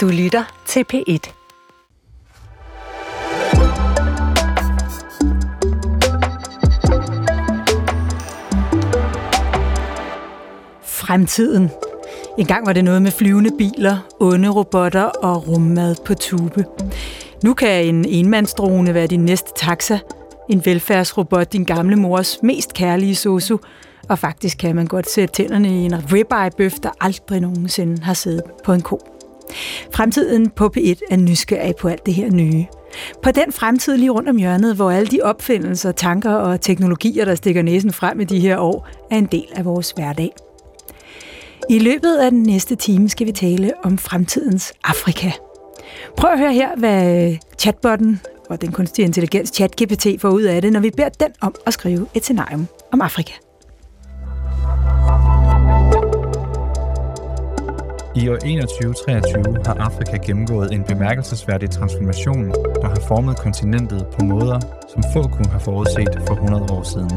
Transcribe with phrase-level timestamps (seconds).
[0.00, 1.32] Du lytter til P1.
[10.82, 11.70] Fremtiden.
[12.38, 16.64] En gang var det noget med flyvende biler, onde robotter og rummad på tube.
[17.44, 19.98] Nu kan en enmandsdrone være din næste taxa,
[20.50, 23.58] en velfærdsrobot din gamle mors mest kærlige sosu,
[24.08, 28.42] og faktisk kan man godt sætte tænderne i en ribeye-bøf, der aldrig nogensinde har siddet
[28.64, 29.19] på en ko.
[29.92, 32.64] Fremtiden på P1 er nysgerrig på alt det her nye.
[33.22, 37.34] På den fremtid lige rundt om hjørnet, hvor alle de opfindelser, tanker og teknologier, der
[37.34, 40.30] stikker næsen frem i de her år, er en del af vores hverdag.
[41.70, 45.30] I løbet af den næste time skal vi tale om fremtidens Afrika.
[46.16, 50.72] Prøv at høre her, hvad chatbotten og den kunstige intelligens ChatGPT får ud af det,
[50.72, 53.32] når vi beder den om at skrive et scenarium om Afrika.
[58.14, 62.50] I år 2123 har Afrika gennemgået en bemærkelsesværdig transformation,
[62.82, 64.60] der har formet kontinentet på måder,
[64.92, 67.10] som få kunne have forudset for 100 år siden.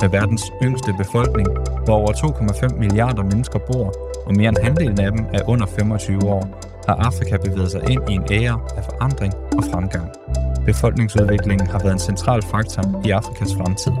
[0.00, 1.48] Med verdens yngste befolkning,
[1.84, 3.94] hvor over 2,5 milliarder mennesker bor,
[4.26, 6.42] og mere end halvdelen af dem er under 25 år,
[6.88, 10.08] har Afrika bevæget sig ind i en ære af forandring og fremgang.
[10.66, 13.92] Befolkningsudviklingen har været en central faktor i Afrikas fremtid.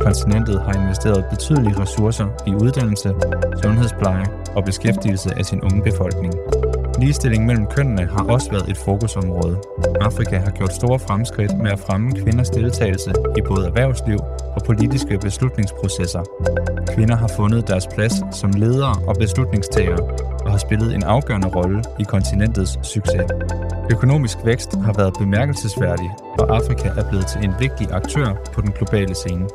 [0.00, 3.14] Kontinentet har investeret betydelige ressourcer i uddannelse,
[3.62, 6.34] sundhedspleje og beskæftigelse af sin unge befolkning.
[7.00, 9.56] Ligestilling mellem kønnene har også været et fokusområde.
[10.00, 14.18] Afrika har gjort store fremskridt med at fremme kvinders deltagelse i både erhvervsliv
[14.56, 16.22] og politiske beslutningsprocesser.
[16.94, 20.00] Kvinder har fundet deres plads som ledere og beslutningstagere
[20.44, 23.26] og har spillet en afgørende rolle i kontinentets succes.
[23.90, 28.72] Økonomisk vækst har været bemærkelsesværdig, og Afrika er blevet til en vigtig aktør på den
[28.72, 29.48] globale scene.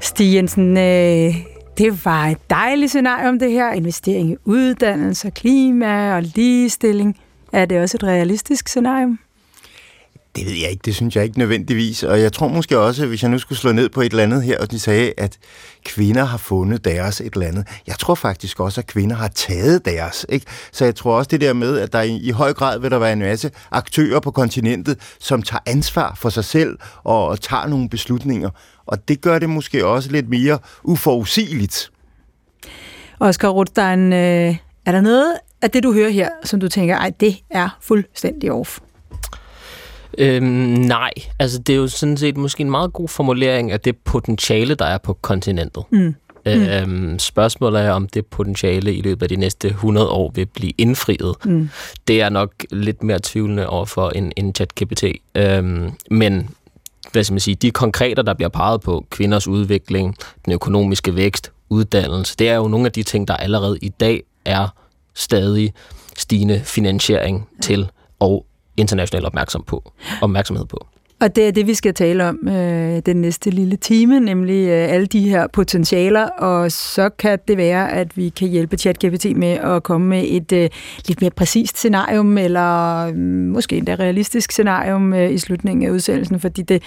[0.00, 1.34] Stig Jensen, øh,
[1.78, 3.72] det var et dejligt scenarie om det her.
[3.72, 7.16] Investering i uddannelse, klima og ligestilling.
[7.52, 9.18] Er det også et realistisk scenarie?
[10.36, 12.02] Det ved jeg ikke, det synes jeg ikke nødvendigvis.
[12.02, 14.42] Og jeg tror måske også, hvis jeg nu skulle slå ned på et eller andet
[14.42, 15.38] her, og de sagde, at
[15.84, 17.66] kvinder har fundet deres et eller andet.
[17.86, 20.26] Jeg tror faktisk også, at kvinder har taget deres.
[20.28, 20.46] Ikke?
[20.72, 22.98] Så jeg tror også det der med, at der i, i høj grad vil der
[22.98, 27.66] være en masse aktører på kontinentet, som tager ansvar for sig selv og, og tager
[27.66, 28.50] nogle beslutninger.
[28.86, 31.90] Og det gør det måske også lidt mere uforudsigeligt.
[33.20, 34.56] Oscar Rothstein, øh,
[34.86, 38.52] er der noget af det, du hører her, som du tænker, ej, det er fuldstændig
[38.52, 38.78] off?
[40.18, 43.96] Øhm, nej, altså det er jo sådan set måske en meget god formulering af det
[43.96, 45.84] potentiale, der er på kontinentet.
[45.90, 46.14] Mm.
[46.46, 50.72] Øhm, spørgsmålet er, om det potentiale i løbet af de næste 100 år vil blive
[50.78, 51.34] indfriet.
[51.44, 51.68] Mm.
[52.08, 55.12] Det er nok lidt mere tvivlende over for en, en chat-GPT.
[55.34, 56.50] Øhm, men
[57.12, 61.52] hvad skal man sige, de konkrete, der bliver peget på, kvinders udvikling, den økonomiske vækst,
[61.68, 64.68] uddannelse, det er jo nogle af de ting, der allerede i dag er
[65.14, 65.72] stadig
[66.16, 67.88] stigende finansiering til
[68.20, 68.46] og
[68.76, 69.92] international opmærksom på,
[70.22, 70.86] opmærksomhed på.
[71.20, 74.92] Og det er det, vi skal tale om øh, den næste lille time, nemlig øh,
[74.92, 79.48] alle de her potentialer, og så kan det være, at vi kan hjælpe ChatGPT med
[79.48, 80.70] at komme med et øh,
[81.08, 83.16] lidt mere præcist scenarium, eller øh,
[83.52, 86.82] måske endda realistisk scenarium øh, i slutningen af udsendelsen, fordi det,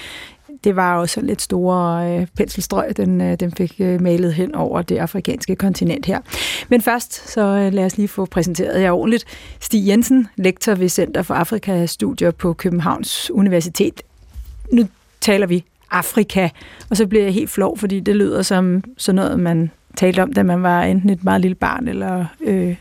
[0.67, 4.81] det var også lidt store øh, penselstrøg, den, øh, den fik øh, malet hen over
[4.81, 6.19] det afrikanske kontinent her.
[6.69, 9.25] Men først, så øh, lad os lige få præsenteret jer ordentligt.
[9.59, 14.01] Stig Jensen, lektor ved Center for Afrikastudier på Københavns Universitet.
[14.72, 14.88] Nu
[15.22, 16.50] taler vi Afrika,
[16.89, 20.33] og så bliver jeg helt flov, fordi det lyder som sådan noget, man talte om,
[20.33, 22.75] da man var enten et meget lille barn, eller øh,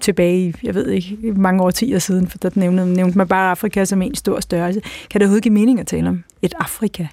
[0.00, 3.84] tilbage i, jeg ved ikke, mange årtier siden, for der nævnte, nævnte man bare Afrika
[3.84, 4.80] som en stor størrelse.
[4.80, 7.06] Kan det overhovedet give mening at tale om et Afrika?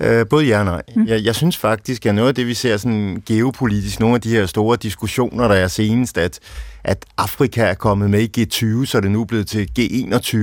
[0.00, 0.82] Øh, både ja og nej.
[0.96, 1.06] Mm.
[1.06, 4.30] Jeg, jeg synes faktisk, at noget af det, vi ser sådan geopolitisk, nogle af de
[4.30, 6.38] her store diskussioner, der er senest, at,
[6.84, 10.36] at Afrika er kommet med i G20, så er det nu blevet til G21.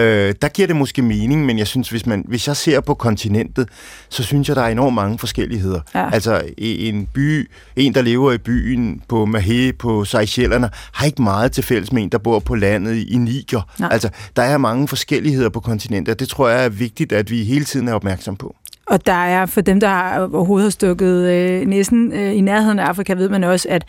[0.00, 2.94] Øh, der giver det måske mening, men jeg synes, hvis, man, hvis jeg ser på
[2.94, 3.68] kontinentet,
[4.08, 5.80] så synes jeg, der er enormt mange forskelligheder.
[5.94, 6.10] Ja.
[6.12, 11.52] Altså en by, en der lever i byen på Mahé, på Seychellerne, har ikke meget
[11.52, 13.62] til fælles med en, der bor på landet i Niger.
[13.78, 13.88] Nej.
[13.92, 17.64] Altså, der er mange forskelligheder på kontinentet, det tror jeg er vigtigt, at vi hele
[17.64, 18.56] tiden er opmærksom på.
[18.88, 22.78] Og der er, for dem, der har overhovedet har stukket øh, næsten øh, i nærheden
[22.78, 23.84] af Afrika, ved man også, at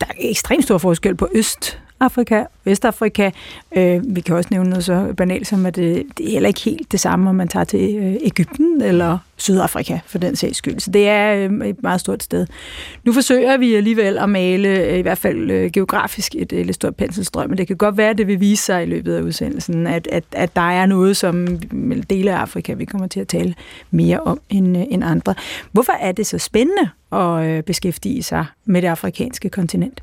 [0.00, 3.30] der er ekstremt stor forskel på Øst Afrika, Vestafrika.
[3.76, 6.60] Øh, vi kan også nævne noget så banalt som, at det, det er heller ikke
[6.60, 10.80] helt det samme, om man tager til øh, Ægypten eller Sydafrika, for den sags skyld.
[10.80, 12.46] Så det er øh, et meget stort sted.
[13.04, 16.74] Nu forsøger vi alligevel at male, øh, i hvert fald øh, geografisk, et øh, lidt
[16.74, 19.22] stort penselstrøm, men det kan godt være, at det vil vise sig i løbet af
[19.22, 21.58] udsendelsen, at, at, at der er noget, som
[22.10, 23.54] dele af Afrika, vi kommer til at tale
[23.90, 25.34] mere om end, øh, end andre.
[25.72, 30.02] Hvorfor er det så spændende at øh, beskæftige sig med det afrikanske kontinent?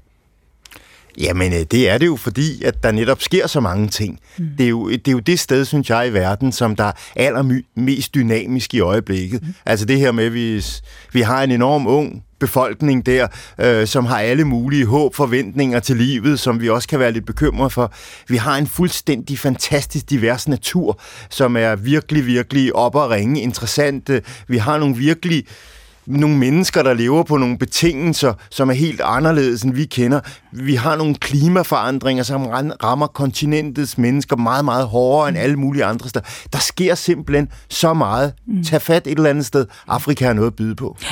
[1.18, 4.20] Jamen, øh, det er det jo, fordi at der netop sker så mange ting.
[4.38, 4.46] Mm.
[4.58, 6.92] Det, er jo, det er jo det sted, synes jeg, i verden, som der er
[7.16, 9.42] allermest dynamisk i øjeblikket.
[9.44, 9.54] Mm.
[9.66, 10.66] Altså det her med, at vi,
[11.14, 13.28] vi har en enorm ung befolkning der,
[13.60, 17.26] øh, som har alle mulige håb, forventninger til livet, som vi også kan være lidt
[17.26, 17.94] bekymrede for.
[18.28, 21.00] Vi har en fuldstændig fantastisk divers natur,
[21.30, 24.10] som er virkelig, virkelig op og ringe interessant.
[24.48, 29.02] Vi har nogle virkelig øh, nogle mennesker, der lever på nogle betingelser, som er helt
[29.04, 30.20] anderledes, end vi kender.
[30.52, 32.48] Vi har nogle klimaforandringer, som
[32.84, 36.26] rammer kontinentets mennesker meget, meget hårdere end alle mulige andre steder.
[36.54, 38.34] Der sker simpelthen så meget.
[38.48, 38.64] Mm.
[38.64, 39.66] Tag fat et eller andet sted.
[39.88, 40.98] Afrika har noget at byde på.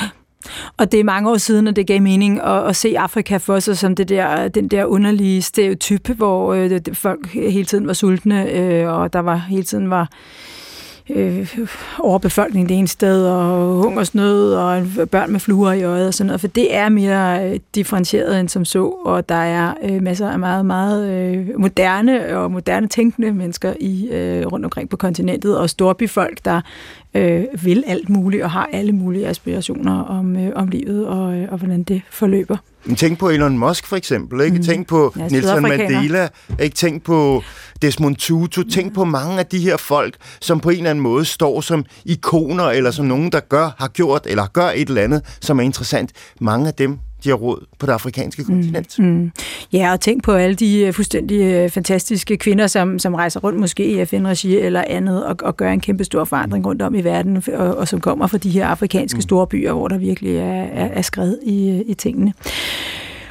[0.78, 3.60] Og det er mange år siden, at det gav mening at, at se Afrika for
[3.60, 8.50] sig som det der, den der underlige stereotyp, hvor øh, folk hele tiden var sultne,
[8.50, 10.08] øh, og der var hele tiden var
[11.10, 11.68] øh,
[11.98, 16.40] overbefolkning det ene sted, og hungersnød, og børn med fluer i øjet og sådan noget,
[16.40, 20.38] for det er mere øh, differentieret end som så, og der er øh, masser af
[20.38, 25.70] meget, meget øh, moderne og moderne tænkende mennesker i øh, rundt omkring på kontinentet, og
[25.70, 26.60] storbyfolk, der
[27.14, 31.48] øh, vil alt muligt og har alle mulige aspirationer om, øh, om livet og, øh,
[31.50, 32.56] og hvordan det forløber.
[32.96, 34.56] Tænk på Elon Musk for eksempel, ikke?
[34.56, 34.62] Mm.
[34.62, 36.28] Tænk på ja, Nelson Mandela,
[36.60, 36.74] ikke?
[36.74, 37.42] Tænk på
[37.82, 38.94] Desmond Tutu, tænk ja.
[38.94, 42.64] på mange af de her folk, som på en eller anden måde står som ikoner,
[42.64, 46.10] eller som nogen, der gør, har gjort, eller gør et eller andet, som er interessant.
[46.40, 48.98] Mange af dem de har råd på det afrikanske kontinent.
[48.98, 49.32] Mm, mm.
[49.72, 53.60] Ja, og tænk på alle de øh, fuldstændig øh, fantastiske kvinder, som, som rejser rundt
[53.60, 57.00] måske i FN-regi eller andet, og, og gør en kæmpe stor forandring rundt om i
[57.00, 59.22] verden, og, og som kommer fra de her afrikanske mm.
[59.22, 62.32] store byer, hvor der virkelig er, er, er skrevet i, øh, i tingene.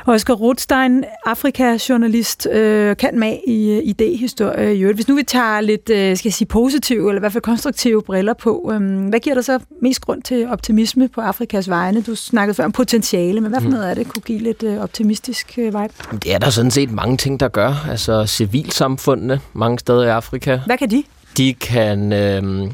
[0.07, 4.59] Oscar Rothstein, Afrika-journalist, øh, kan med i idéhistorie.
[4.59, 7.41] Øh, Hvis nu vi tager lidt, øh, skal jeg sige, positive, eller i hvert fald
[7.41, 12.01] konstruktive briller på, øh, hvad giver der så mest grund til optimisme på Afrikas vegne?
[12.01, 13.73] Du snakkede før om potentiale, men hvad for mm.
[13.73, 15.93] noget af det kunne give lidt øh, optimistisk øh, vibe?
[16.23, 17.85] Det er der sådan set mange ting, der gør.
[17.89, 20.59] Altså civilsamfundene mange steder i Afrika.
[20.65, 21.03] Hvad kan de?
[21.37, 22.71] De kan øh,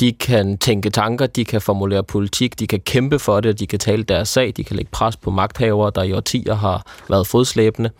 [0.00, 3.78] de kan tænke tanker, de kan formulere politik, de kan kæmpe for det, de kan
[3.78, 7.90] tale deres sag, de kan lægge pres på magthavere, der i årtier har været fodslæbende.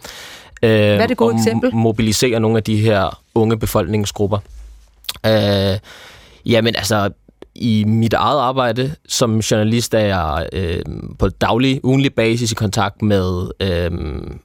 [0.63, 1.75] Øh, Hvad er det gode eksempel?
[1.75, 4.39] mobilisere nogle af de her unge befolkningsgrupper.
[5.27, 5.79] Øh,
[6.47, 7.11] jamen altså,
[7.55, 10.83] i mit eget arbejde som journalist er jeg øh,
[11.19, 13.91] på daglig, ugenlig basis i kontakt med, øh,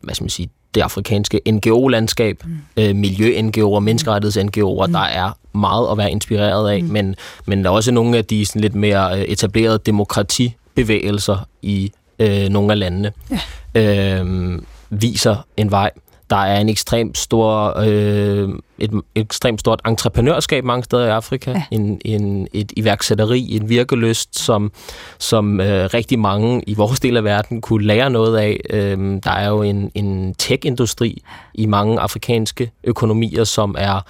[0.02, 2.58] hvad skal man sige, det afrikanske NGO-landskab, mm.
[2.78, 4.94] øh, miljø-NGO'er, menneskerettigheds-NGO'er, mm.
[4.94, 6.90] der er meget at være inspireret af, mm.
[6.90, 11.92] men, men der er også nogle af de sådan lidt mere øh, etablerede demokratibevægelser i
[12.20, 13.12] øh, nogle af landene,
[13.76, 14.20] ja.
[14.22, 15.92] øh, viser en vej.
[16.30, 18.50] Der er en ekstremt stor, øh,
[18.80, 21.52] et, et ekstremt stort entreprenørskab mange steder i Afrika.
[21.52, 21.64] Ja.
[21.72, 24.72] En, en, et iværksætteri, en virkeløst, som,
[25.20, 28.60] som øh, rigtig mange i vores del af verden kunne lære noget af.
[28.70, 31.24] Øh, der er jo en, en tech-industri
[31.54, 34.02] i mange afrikanske økonomier, som er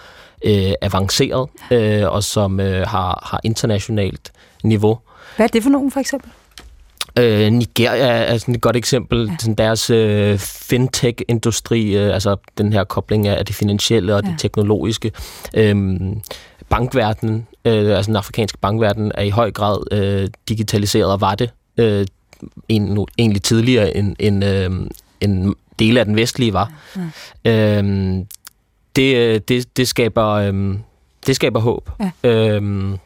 [0.45, 4.31] øh, avanceret øh, og som øh, har, har internationalt
[4.63, 4.99] niveau.
[5.35, 6.29] Hvad er det for nogen, for eksempel?
[7.19, 9.27] Øh, Nigeria er sådan et godt eksempel.
[9.27, 9.35] Ja.
[9.39, 14.31] Sådan deres øh, fintech-industri, øh, altså den her kobling af det finansielle og ja.
[14.31, 15.11] det teknologiske.
[15.53, 15.99] Øh,
[16.69, 21.49] bankverdenen, øh, altså den afrikanske bankverden, er i høj grad øh, digitaliseret, og var det
[21.77, 22.05] øh,
[22.69, 24.71] en, egentlig tidligere end, end, øh,
[25.21, 26.71] end dele af den vestlige var.
[27.45, 27.81] Ja.
[27.81, 28.17] Øh,
[28.95, 30.75] det, det, det, skaber, øh,
[31.27, 31.89] det skaber håb.
[32.23, 32.29] Ja.
[32.29, 32.97] Øh,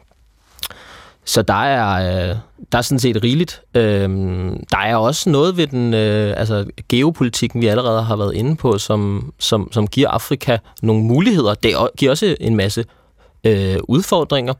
[1.24, 2.36] så der er, øh,
[2.72, 3.62] der er sådan set rigeligt.
[3.74, 8.56] Øhm, der er også noget ved den øh, altså geopolitikken, vi allerede har været inde
[8.56, 11.54] på, som, som, som giver Afrika nogle muligheder.
[11.54, 12.84] Det giver også en masse
[13.44, 14.54] øh, udfordringer,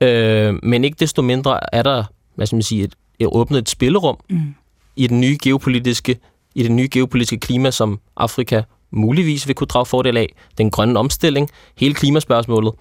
[0.00, 3.68] øh, men ikke desto mindre er der, hvad skal man sige, et, et åbnet et
[3.68, 4.54] spillerum mm.
[4.96, 6.18] i den nye geopolitiske
[6.54, 10.34] i det nye geopolitiske klima, som Afrika muligvis vil kunne drage fordel af.
[10.58, 12.72] Den grønne omstilling, hele klimaspørgsmålet,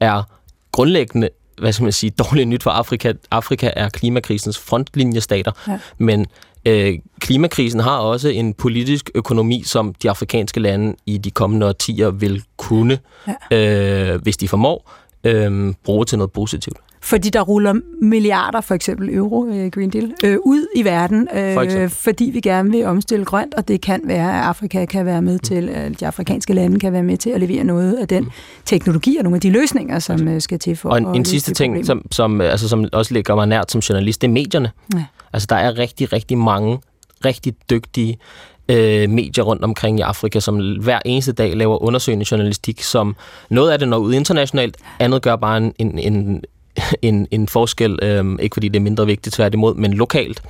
[0.00, 0.22] er
[0.72, 1.28] grundlæggende
[1.60, 3.12] hvad skal man sige, dårligt nyt for Afrika.
[3.30, 5.78] Afrika er klimakrisens frontlinjestater, ja.
[5.98, 6.26] men
[6.64, 12.10] øh, klimakrisen har også en politisk økonomi, som de afrikanske lande i de kommende årtier
[12.10, 12.98] vil kunne,
[13.50, 14.12] ja.
[14.14, 14.92] øh, hvis de formår,
[15.24, 16.76] øh, bruge til noget positivt.
[17.02, 21.54] Fordi der ruller milliarder, for eksempel euro, øh, Green Deal, øh, ud i verden, øh,
[21.54, 25.22] for fordi vi gerne vil omstille grønt, og det kan være, at Afrika kan være
[25.22, 25.38] med mm.
[25.38, 28.30] til, at de afrikanske lande kan være med til at levere noget af den mm.
[28.64, 31.54] teknologi og nogle af de løsninger, som øh, skal til for Og en, en sidste
[31.54, 34.70] ting, som, som, altså, som også ligger mig nært som journalist, det er medierne.
[34.94, 35.04] Ja.
[35.32, 36.78] Altså, der er rigtig, rigtig mange
[37.24, 38.18] rigtig dygtige
[38.68, 43.16] øh, medier rundt omkring i Afrika, som hver eneste dag laver undersøgende journalistik, som
[43.50, 46.44] noget af det når ud internationalt, andet gør bare en, en, en,
[47.02, 50.42] en, en forskel, øh, ikke fordi det er mindre vigtigt tværtimod, men lokalt.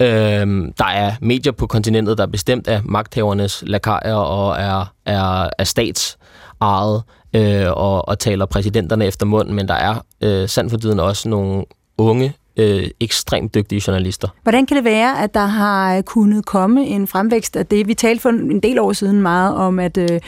[0.00, 5.48] Øhm, der er medier på kontinentet, der er bestemt af magthavernes lakajer og er, er,
[5.58, 7.02] er statsejet
[7.34, 11.28] øh, og, og taler præsidenterne efter munden, men der er øh, sandt for tiden også
[11.28, 11.64] nogle
[11.98, 14.28] unge øh, ekstremt dygtige journalister.
[14.42, 17.88] Hvordan kan det være, at der har kunnet komme en fremvækst af det?
[17.88, 20.20] Vi talte for en del år siden meget om, at øh,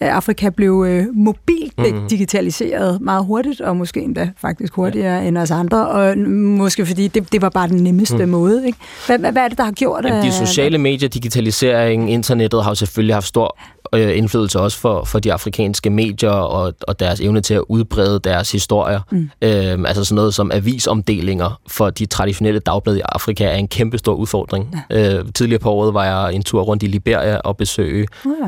[0.00, 2.08] Afrika blev øh, mobilt mm.
[2.08, 5.28] digitaliseret meget hurtigt, og måske endda faktisk hurtigere ja.
[5.28, 8.30] end os andre, og måske fordi det, det var bare den nemmeste mm.
[8.30, 8.66] måde.
[8.66, 8.78] Ikke?
[9.06, 10.04] Hvad, hvad, hvad er det, der har gjort?
[10.04, 13.58] Jamen, de sociale medier, digitalisering, internettet har jo selvfølgelig haft stor
[13.94, 18.20] øh, indflydelse også for, for de afrikanske medier og, og deres evne til at udbrede
[18.24, 19.00] deres historier.
[19.10, 19.30] Mm.
[19.42, 23.98] Øhm, altså sådan noget som avisomdelinger for de traditionelle dagblade i Afrika er en kæmpe
[23.98, 24.76] stor udfordring.
[24.90, 25.18] Ja.
[25.18, 28.06] Øh, tidligere på året var jeg en tur rundt i Liberia og besøge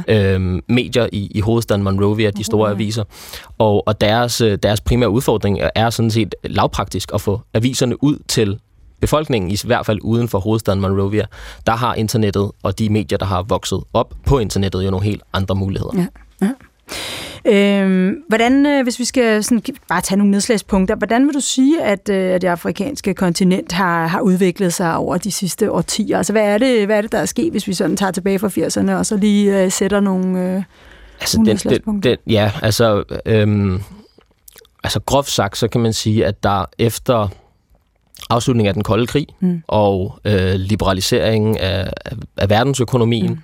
[0.09, 0.35] ja.
[0.35, 2.75] øhm, medier i, i hovedstaden Monrovia, de store ja.
[2.75, 3.05] aviser.
[3.59, 8.19] Og, og deres, øh, deres primære udfordring er sådan set lavpraktisk at få aviserne ud
[8.29, 8.59] til
[9.01, 11.25] befolkningen, i hvert fald uden for hovedstaden Monrovia,
[11.67, 15.23] der har internettet og de medier, der har vokset op på internettet, jo nogle helt
[15.33, 15.91] andre muligheder.
[15.95, 16.07] Ja,
[16.43, 16.51] ja.
[17.47, 21.83] Øhm, hvordan, øh, hvis vi skal sådan, bare tage nogle nedslagspunkter, hvordan vil du sige,
[21.83, 26.16] at, øh, at det afrikanske kontinent har, har udviklet sig over de sidste årtier?
[26.16, 28.38] Altså, hvad er, det, hvad er det, der er sket, hvis vi sådan tager tilbage
[28.38, 30.62] fra 80'erne, og så lige øh, sætter nogle, øh,
[31.21, 33.81] altså, nogle den, den, den, Ja, altså, øhm,
[34.85, 37.28] altså groft sagt, så kan man sige, at der efter
[38.31, 39.62] afslutningen af den kolde krig mm.
[39.69, 41.93] og øh, liberaliseringen af,
[42.37, 43.43] af verdensøkonomien,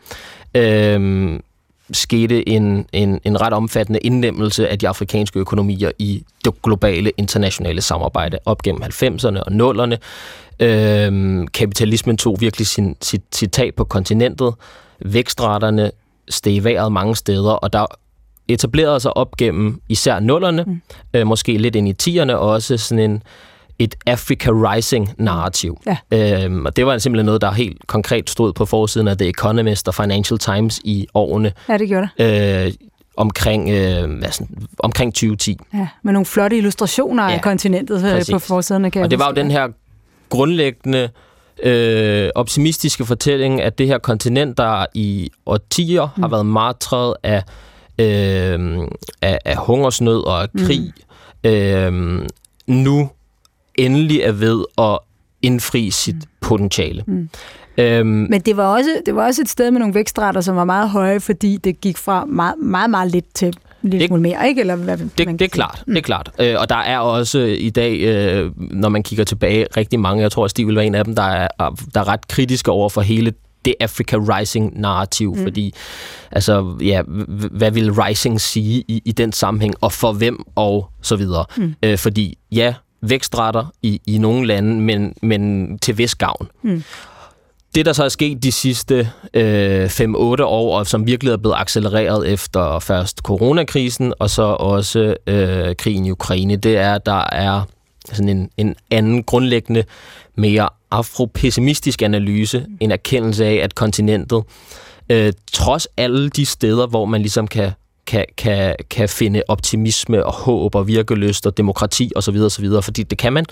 [0.54, 0.60] mm.
[0.60, 1.40] øh,
[1.92, 7.80] skete en, en, en ret omfattende indnemmelse af de afrikanske økonomier i det globale internationale
[7.80, 9.96] samarbejde op gennem 90'erne og 0'erne.
[10.60, 14.54] Øh, kapitalismen tog virkelig sin, sit, sit tag på kontinentet.
[15.00, 15.90] Vækstraterne
[16.28, 17.86] steg vejret mange steder, og der
[18.48, 20.82] etablerede sig op gennem især nullerne, mm.
[21.14, 23.22] øh, måske lidt ind i tierne også, sådan en,
[23.82, 25.80] et Africa Rising-narrativ.
[25.86, 25.96] Ja.
[26.44, 29.88] Øhm, og det var simpelthen noget, der helt konkret stod på forsiden af The Economist
[29.88, 31.52] og Financial Times i årene.
[31.68, 32.66] Ja, det gjorde det.
[32.66, 32.72] Øh,
[33.16, 35.58] omkring, øh, hvad sådan, omkring 2010.
[35.74, 38.32] Ja, med nogle flotte illustrationer ja, af kontinentet øh, præcis.
[38.32, 38.90] på forsiden.
[38.90, 39.68] Kan og det var jo den her
[40.28, 41.08] grundlæggende
[41.62, 46.22] øh, optimistiske fortælling, at det her kontinent, der i årtier mm.
[46.22, 47.42] har været martret af,
[47.98, 48.78] øh,
[49.22, 50.92] af, af hungersnød og af krig,
[51.44, 51.50] mm.
[51.50, 52.28] øh,
[52.66, 53.10] nu
[53.74, 54.98] endelig er ved at
[55.42, 56.22] indfri sit mm.
[56.40, 57.04] potentiale.
[57.06, 57.28] Mm.
[57.78, 60.64] Øhm, Men det var, også, det var også et sted med nogle vækstrater, som var
[60.64, 64.60] meget høje, fordi det gik fra meget, meget, meget lidt til lidt det, mere, ikke?
[64.60, 65.94] Eller hvad, det, man det er klart, mm.
[65.94, 66.30] det er klart.
[66.38, 70.32] Øh, og der er også i dag, øh, når man kigger tilbage, rigtig mange, jeg
[70.32, 71.48] tror, at Stig vil være en af dem, der er,
[71.94, 73.32] der er ret kritiske over for hele
[73.64, 75.42] det Africa Rising-narrativ, mm.
[75.42, 75.74] fordi
[76.32, 77.02] altså, ja,
[77.50, 81.44] hvad vil Rising sige i, i den sammenhæng, og for hvem, og så videre.
[81.56, 81.74] Mm.
[81.82, 86.48] Øh, fordi ja, vækstrater i, i nogle lande, men, men til vis gavn.
[86.62, 86.82] Mm.
[87.74, 91.56] Det, der så er sket de sidste øh, 5-8 år, og som virkelig er blevet
[91.58, 97.24] accelereret efter først coronakrisen, og så også øh, krigen i Ukraine, det er, at der
[97.32, 97.62] er
[98.12, 99.84] sådan en, en anden grundlæggende,
[100.34, 104.42] mere afropessimistisk analyse, en erkendelse af, at kontinentet,
[105.08, 107.70] øh, trods alle de steder, hvor man ligesom kan
[108.12, 112.36] kan, kan, kan finde optimisme og håb og virkelyst og demokrati osv.
[112.36, 112.66] osv.
[112.82, 113.44] Fordi det kan man.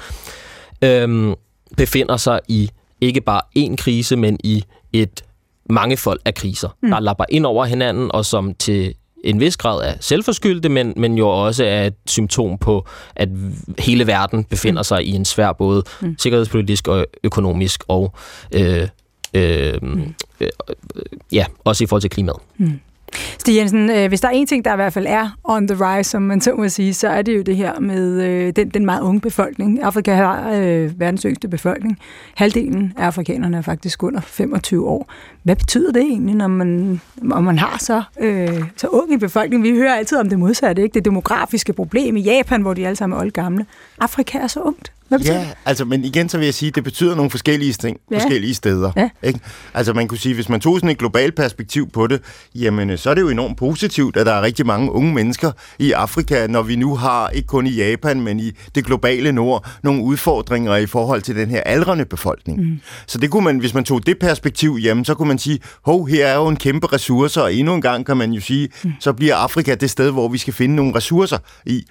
[0.82, 1.34] Øhm,
[1.76, 5.24] befinder sig i ikke bare én krise, men i et
[5.70, 6.90] mangefold af kriser, mm.
[6.90, 11.18] der lapper ind over hinanden, og som til en vis grad er selvforskyldte, men, men
[11.18, 12.86] jo også er et symptom på,
[13.16, 13.28] at
[13.78, 14.84] hele verden befinder mm.
[14.84, 16.18] sig i en svær både mm.
[16.18, 18.12] sikkerhedspolitisk og økonomisk og
[18.54, 18.88] øh,
[19.34, 20.14] øh, mm.
[20.40, 20.48] øh,
[21.32, 22.38] ja, også i forhold til klimaet.
[22.58, 22.80] Mm.
[23.38, 25.76] Stig Jensen, øh, hvis der er en ting, der i hvert fald er on the
[25.86, 28.68] rise, som man så må sige, så er det jo det her med øh, den,
[28.68, 29.82] den meget unge befolkning.
[29.82, 31.98] Afrika har øh, verdens yngste befolkning.
[32.34, 35.12] Halvdelen af afrikanerne er faktisk under 25 år.
[35.42, 39.62] Hvad betyder det egentlig, når man, når man har så, øh, så ung en befolkning?
[39.62, 40.94] Vi hører altid om det modsatte, ikke?
[40.94, 43.66] Det demografiske problem i Japan, hvor de alle sammen er oldgamle.
[44.00, 44.92] Afrika er så ungt.
[45.10, 47.72] Hvad betyder ja, altså, men igen så vil jeg sige, at det betyder nogle forskellige
[47.72, 48.16] ting ja.
[48.16, 48.92] forskellige steder.
[48.96, 49.08] Ja.
[49.22, 49.40] Ikke?
[49.74, 52.20] Altså man kunne sige, hvis man tog sådan et globalt perspektiv på det,
[52.54, 55.92] jamen så er det jo enormt positivt, at der er rigtig mange unge mennesker i
[55.92, 60.02] Afrika, når vi nu har, ikke kun i Japan, men i det globale nord, nogle
[60.02, 62.60] udfordringer i forhold til den her aldrende befolkning.
[62.60, 62.80] Mm.
[63.06, 66.08] Så det kunne man, hvis man tog det perspektiv hjem, så kunne man sige, hov,
[66.08, 68.92] her er jo en kæmpe ressourcer, og endnu en gang kan man jo sige, mm.
[69.00, 71.84] så bliver Afrika det sted, hvor vi skal finde nogle ressourcer i.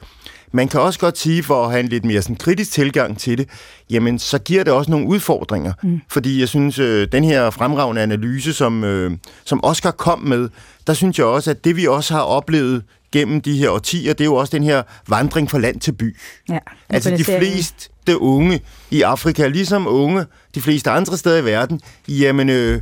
[0.52, 3.38] Man kan også godt sige, for at have en lidt mere sådan kritisk tilgang til
[3.38, 3.50] det,
[3.90, 5.74] jamen så giver det også nogle udfordringer.
[5.84, 6.02] Mm.
[6.10, 9.12] Fordi jeg synes, øh, den her fremragende analyse, som, øh,
[9.46, 10.50] som Oscar kom med,
[10.88, 14.22] der synes jeg også, at det vi også har oplevet gennem de her årtier, det
[14.22, 16.18] er jo også den her vandring fra land til by.
[16.50, 16.58] Ja,
[16.90, 20.26] altså de fleste unge i Afrika, ligesom unge
[20.56, 22.82] de fleste andre steder i verden, jamen øh,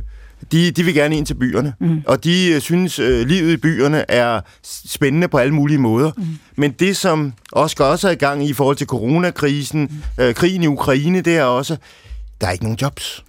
[0.52, 2.02] de, de vil gerne ind til byerne, mm.
[2.06, 6.10] og de øh, synes, øh, livet i byerne er spændende på alle mulige måder.
[6.16, 6.24] Mm.
[6.56, 10.24] Men det, som også også er i gang i, i forhold til coronakrisen, mm.
[10.24, 11.76] øh, krigen i Ukraine, det er også,
[12.40, 13.24] der er ikke nogen jobs.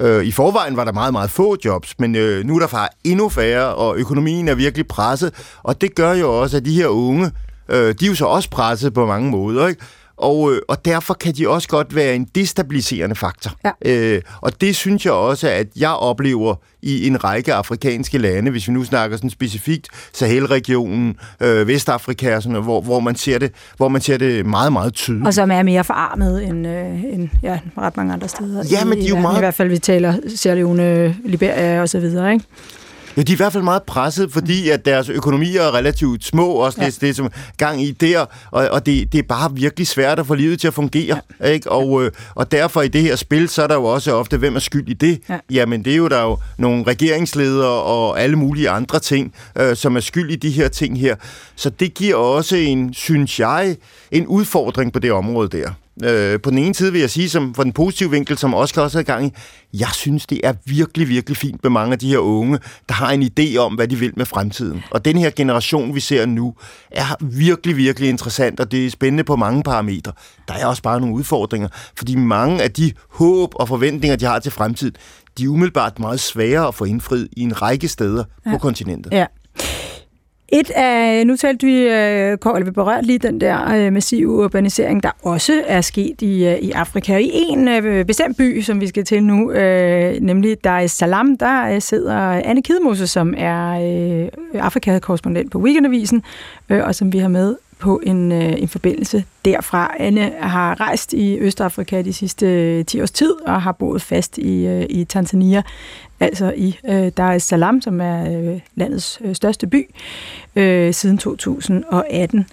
[0.00, 2.90] Øh, I forvejen var der meget, meget få jobs, men øh, nu er der far
[3.04, 5.32] endnu færre, og økonomien er virkelig presset,
[5.62, 7.30] og det gør jo også, at de her unge,
[7.68, 9.80] øh, de er jo så også presset på mange måder, ikke?
[10.16, 13.52] Og, øh, og derfor kan de også godt være en destabiliserende faktor.
[13.64, 13.70] Ja.
[13.84, 18.68] Øh, og det synes jeg også, at jeg oplever i en række afrikanske lande, hvis
[18.68, 23.38] vi nu snakker sådan specifikt Sahel-regionen, øh, Vestafrika og sådan noget, hvor, hvor, man ser
[23.38, 25.26] det, hvor man ser det meget, meget tydeligt.
[25.26, 28.64] Og som er mere forarmet end, øh, end ja, ret mange andre steder.
[28.70, 29.36] Ja, men de er jo meget...
[29.36, 32.44] I hvert fald, vi taler Sierra Leone, Liberia og så videre, ikke?
[33.16, 36.48] Ja, de er i hvert fald meget presset, fordi at deres økonomier er relativt små,
[36.48, 36.86] også ja.
[36.86, 40.26] det, det som gang i der, og, og det, det er bare virkelig svært at
[40.26, 41.20] få livet til at fungere.
[41.40, 41.46] Ja.
[41.46, 41.72] Ikke?
[41.72, 44.56] Og, øh, og derfor i det her spil, så er der jo også ofte, hvem
[44.56, 45.20] er skyld i det?
[45.28, 45.38] Ja.
[45.50, 49.76] Jamen det er jo der er jo nogle regeringsledere og alle mulige andre ting, øh,
[49.76, 51.16] som er skyld i de her ting her.
[51.56, 53.76] Så det giver også en, synes jeg,
[54.10, 55.70] en udfordring på det område der.
[56.02, 58.82] Øh, på den ene side vil jeg sige, som for den positive vinkel, som Oscar
[58.82, 59.32] også i gang i,
[59.74, 62.58] jeg synes, det er virkelig, virkelig fint med mange af de her unge,
[62.88, 64.82] der har en idé om, hvad de vil med fremtiden.
[64.90, 66.54] Og den her generation, vi ser nu,
[66.90, 70.12] er virkelig, virkelig interessant, og det er spændende på mange parametre.
[70.48, 74.38] Der er også bare nogle udfordringer, fordi mange af de håb og forventninger, de har
[74.38, 74.94] til fremtiden,
[75.38, 78.50] de er umiddelbart meget svære at få indfriet i en række steder ja.
[78.50, 79.12] på kontinentet.
[79.12, 79.26] Ja.
[80.54, 85.02] Et af, nu talte vi, øh, eller vi berørte lige den der øh, massive urbanisering,
[85.02, 87.18] der også er sket i, øh, i Afrika.
[87.18, 89.52] I en øh, bestemt by, som vi skal til nu,
[90.20, 93.80] nemlig Dar es Salaam, der sidder Anne Kidmose, som er
[94.54, 96.22] Afrika-korrespondent på Weekendavisen,
[96.68, 99.94] og som vi har med på en, en forbindelse derfra.
[99.98, 104.84] Anne har rejst i Østafrika de sidste 10 års tid og har boet fast i,
[104.84, 105.62] i Tanzania
[106.20, 109.94] altså i øh, Dar es Salaam, som er øh, landets øh, største by,
[110.56, 112.46] øh, siden 2018.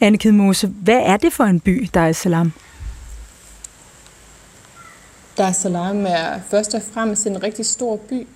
[0.00, 2.52] Anne Kidmose, hvad er det for en by, Dar es Salaam?
[5.38, 8.26] Dar es Salaam er først og fremmest en rigtig stor by.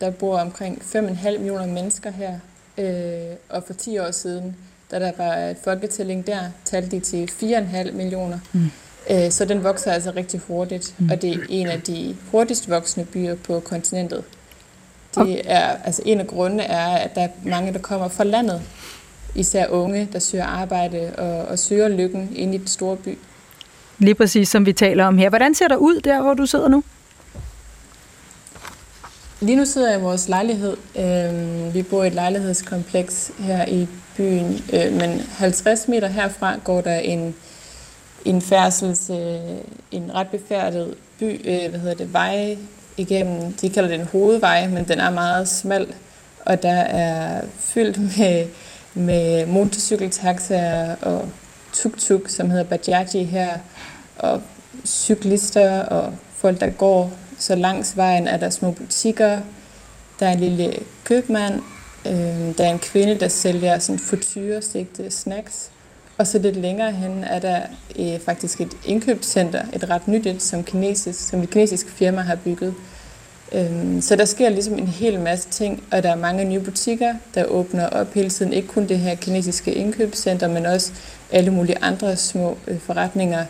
[0.00, 2.38] Der bor omkring 5,5 millioner mennesker her.
[2.78, 4.56] Øh, og for 10 år siden,
[4.90, 8.38] da der var et folketælling der, talte de til 4,5 millioner.
[8.52, 8.70] Mm.
[9.10, 11.10] Øh, så den vokser altså rigtig hurtigt, mm.
[11.10, 14.24] og det er en af de hurtigst voksende byer på kontinentet.
[15.14, 18.62] Det er, altså en af grundene er, at der er mange, der kommer fra landet,
[19.34, 23.18] især unge, der søger arbejde og, og søger lykken ind i den store by.
[23.98, 25.28] Lige præcis som vi taler om her.
[25.28, 26.82] Hvordan ser der ud der, hvor du sidder nu?
[29.40, 30.76] Lige nu sidder jeg i vores lejlighed.
[30.98, 36.80] Øhm, vi bor i et lejlighedskompleks her i byen, øh, men 50 meter herfra går
[36.80, 37.34] der en
[38.24, 39.38] en færdsels, øh,
[39.90, 42.56] en ret befærdet by, øh, hvad hedder det, vej
[42.96, 45.94] igennem, de kalder det en hovedvej, men den er meget smal,
[46.46, 48.46] og der er fyldt med,
[48.94, 51.28] med motorcykeltaxaer og
[51.72, 53.58] tuk-tuk, som hedder Bajaji her,
[54.18, 54.42] og
[54.86, 57.12] cyklister og folk, der går.
[57.38, 59.40] Så langs vejen er der små butikker,
[60.20, 61.62] der er en lille købmand,
[62.06, 65.71] øh, der er en kvinde, der sælger sådan frityrestegte snacks,
[66.22, 67.60] og så lidt længere hen er der
[67.98, 72.34] øh, faktisk et indkøbscenter, et ret nyt et, som, kinesisk, som et kinesisk firma har
[72.34, 72.74] bygget.
[73.52, 77.14] Øhm, så der sker ligesom en hel masse ting, og der er mange nye butikker,
[77.34, 78.52] der åbner op hele tiden.
[78.52, 80.92] Ikke kun det her kinesiske indkøbscenter, men også
[81.32, 83.44] alle mulige andre små øh, forretninger.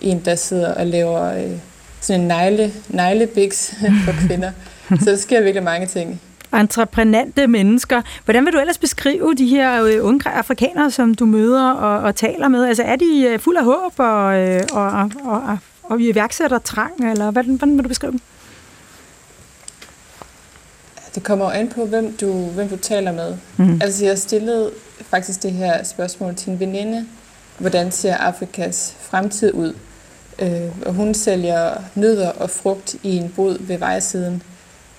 [0.00, 1.52] En, der sidder og laver øh,
[2.00, 4.50] sådan en negle, neglebiks for kvinder.
[4.88, 6.20] Så der sker virkelig mange ting
[6.60, 8.02] entreprenante mennesker.
[8.24, 12.16] Hvordan vil du ellers beskrive de her øh, unge afrikanere, som du møder og, og
[12.16, 12.64] taler med?
[12.66, 17.10] Altså er de øh, fuld af håb og, øh, og, og, og, og iværksætter trang,
[17.10, 18.20] eller hvordan, hvordan vil du beskrive dem?
[21.14, 23.36] Det kommer an på, hvem du, hvem du taler med.
[23.56, 23.80] Mm.
[23.82, 27.06] Altså, jeg stillede faktisk det her spørgsmål til en veninde.
[27.58, 29.74] Hvordan ser Afrikas fremtid ud?
[30.38, 34.42] Øh, og hun sælger nødder og frugt i en bod ved vejsiden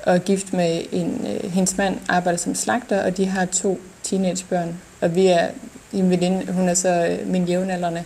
[0.06, 3.80] og er gift med en, øh, hendes mand arbejder som slagter, og de har to
[4.04, 4.78] teenagebørn.
[5.02, 5.48] Og vi er,
[5.94, 8.04] en veninde, hun er så øh, min jævnaldrende.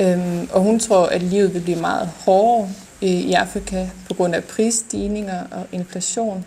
[0.00, 2.68] Øhm, og hun tror, at livet vil blive meget hårdere
[3.02, 6.44] øh, i Afrika på grund af prisstigninger og inflation.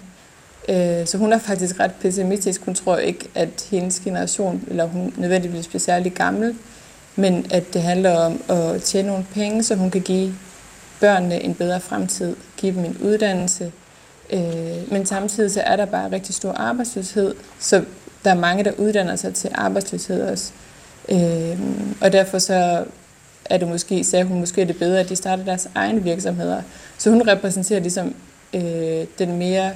[0.69, 2.65] Øh, så hun er faktisk ret pessimistisk.
[2.65, 6.55] Hun tror ikke, at hendes generation, eller hun nødvendigvis bliver særlig gammel,
[7.15, 10.33] men at det handler om at tjene nogle penge, så hun kan give
[10.99, 13.71] børnene en bedre fremtid, give dem en uddannelse,
[14.33, 17.35] Øh, men samtidig så er der bare rigtig stor arbejdsløshed.
[17.59, 17.83] Så
[18.23, 20.51] der er mange, der uddanner sig til arbejdsløshed også.
[21.09, 21.59] Øh,
[22.01, 22.85] og derfor så
[23.45, 26.61] er det måske, sagde hun, måske er det bedre, at de starter deres egne virksomheder.
[26.97, 28.15] Så hun repræsenterer ligesom
[28.53, 29.71] øh, den mere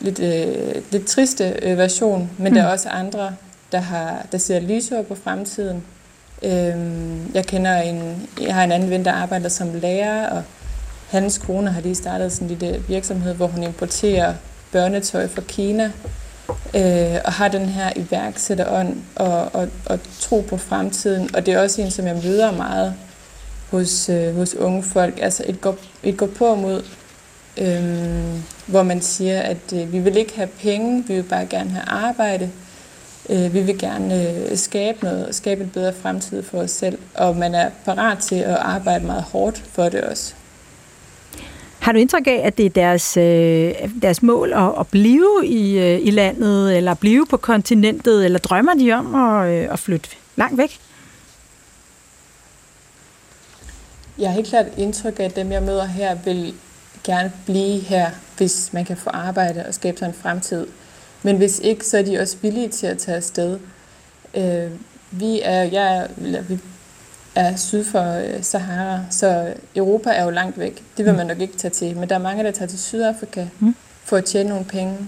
[0.00, 2.54] lidt, øh, lidt triste øh, version, men mm.
[2.54, 3.34] der er også andre,
[3.72, 5.84] der, har, der ser lysere på fremtiden.
[6.42, 6.76] Øh,
[7.34, 10.42] jeg kender en, jeg har en anden ven, der arbejder som lærer, og
[11.12, 14.34] hans kone har lige startet sådan en lille virksomhed, hvor hun importerer
[14.72, 15.92] børnetøj fra Kina,
[16.74, 21.34] øh, og har den her iværksætterånd og, og, og tro på fremtiden.
[21.34, 22.94] Og det er også en, som jeg møder meget
[23.70, 25.18] hos, øh, hos unge folk.
[25.22, 26.82] Altså et går, et går på mod,
[27.58, 31.70] øh, hvor man siger, at øh, vi vil ikke have penge, vi vil bare gerne
[31.70, 32.50] have arbejde.
[33.28, 36.98] Øh, vi vil gerne øh, skabe noget, skabe en bedre fremtid for os selv.
[37.14, 40.34] Og man er parat til at arbejde meget hårdt for det også.
[41.82, 45.78] Har du indtryk af, at det er deres, øh, deres mål at, at blive i,
[45.78, 50.08] øh, i landet, eller blive på kontinentet, eller drømmer de om at, øh, at flytte
[50.36, 50.78] langt væk?
[54.18, 56.54] Jeg har helt klart indtryk af, at dem, jeg møder her, vil
[57.04, 60.66] gerne blive her, hvis man kan få arbejde og skabe sig en fremtid.
[61.22, 63.58] Men hvis ikke, så er de også villige til at tage afsted.
[64.34, 64.70] Øh,
[65.10, 66.06] vi er, jeg er,
[66.42, 66.58] vi
[67.34, 70.82] er syd for øh, Sahara, så Europa er jo langt væk.
[70.96, 71.18] Det vil mm.
[71.18, 71.96] man nok ikke tage til.
[71.96, 73.74] Men der er mange, der tager til Sydafrika mm.
[74.04, 74.98] for at tjene nogle penge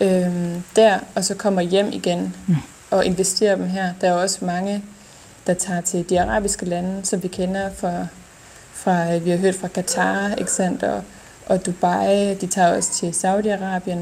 [0.00, 2.56] øh, der, og så kommer hjem igen mm.
[2.90, 3.92] og investerer dem her.
[4.00, 4.84] Der er også mange,
[5.46, 8.06] der tager til de arabiske lande, som vi kender fra,
[8.72, 11.02] fra vi har hørt fra Katar, ikke sandt, og,
[11.46, 12.34] og Dubai.
[12.34, 13.98] De tager også til Saudi-Arabien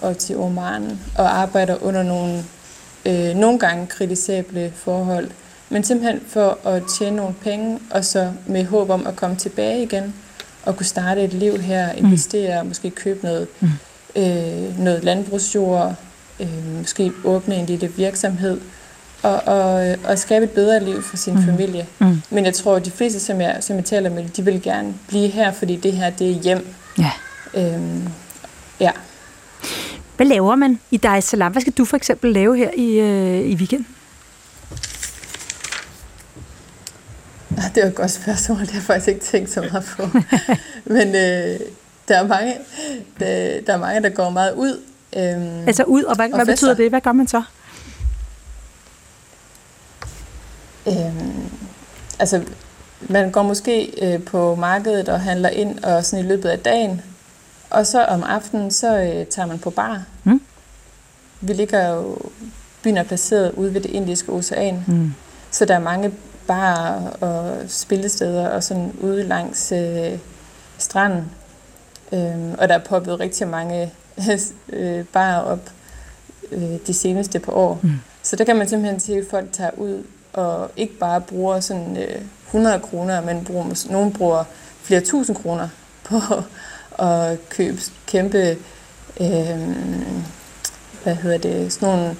[0.00, 2.44] og til Oman og arbejder under nogle
[3.06, 5.30] øh, nogle gange kritisable forhold
[5.68, 9.82] men simpelthen for at tjene nogle penge, og så med håb om at komme tilbage
[9.82, 10.14] igen,
[10.62, 12.04] og kunne starte et liv her, mm.
[12.04, 12.68] investere, mm.
[12.68, 13.68] måske købe noget, mm.
[14.16, 15.94] øh, noget landbrugsjord,
[16.40, 18.60] øh, måske åbne en lille virksomhed,
[19.22, 21.44] og, og, og skabe et bedre liv for sin mm.
[21.44, 21.86] familie.
[21.98, 22.22] Mm.
[22.30, 24.94] Men jeg tror, at de fleste, som jeg, som jeg taler med, de vil gerne
[25.08, 26.66] blive her, fordi det her, det er hjem.
[26.98, 27.10] Ja.
[27.54, 28.08] Øhm,
[28.80, 28.90] ja.
[30.16, 31.52] Hvad laver man i Dar es Salaam?
[31.52, 33.86] Hvad skal du for eksempel lave her i, øh, i weekenden?
[37.74, 40.02] Det er et godt spørgsmål, det har jeg faktisk ikke tænkt så meget på.
[40.94, 41.60] Men øh,
[42.08, 42.54] der, er mange,
[43.20, 44.80] der, der er mange, der går meget ud.
[45.16, 46.90] Øhm, altså ud, og hvad, og hvad betyder det?
[46.90, 47.42] Hvad gør man så?
[50.88, 51.50] Øhm,
[52.18, 52.44] altså,
[53.00, 57.00] man går måske øh, på markedet og handler ind og sådan i løbet af dagen.
[57.70, 60.02] Og så om aftenen, så øh, tager man på bar.
[60.24, 60.40] Mm.
[61.40, 62.18] Vi ligger jo,
[62.82, 64.84] byen er placeret ude ved det indiske ocean.
[64.86, 65.14] Mm.
[65.50, 66.12] Så der er mange
[66.48, 70.18] bar og spillesteder og sådan ude langs øh,
[70.78, 71.30] stranden.
[72.12, 73.92] Øhm, og der er poppet rigtig mange
[74.72, 75.70] øh, barer op
[76.52, 77.80] øh, de seneste par år.
[77.82, 77.92] Mm.
[78.22, 81.96] Så der kan man simpelthen se, at folk tager ud og ikke bare bruger sådan
[81.96, 84.44] øh, 100 kroner, men bruger, nogen bruger
[84.82, 85.68] flere tusind kroner
[86.04, 86.16] på
[87.04, 88.56] at købe kæmpe
[89.20, 89.58] øh,
[91.02, 92.16] hvad hedder det, sådan nogle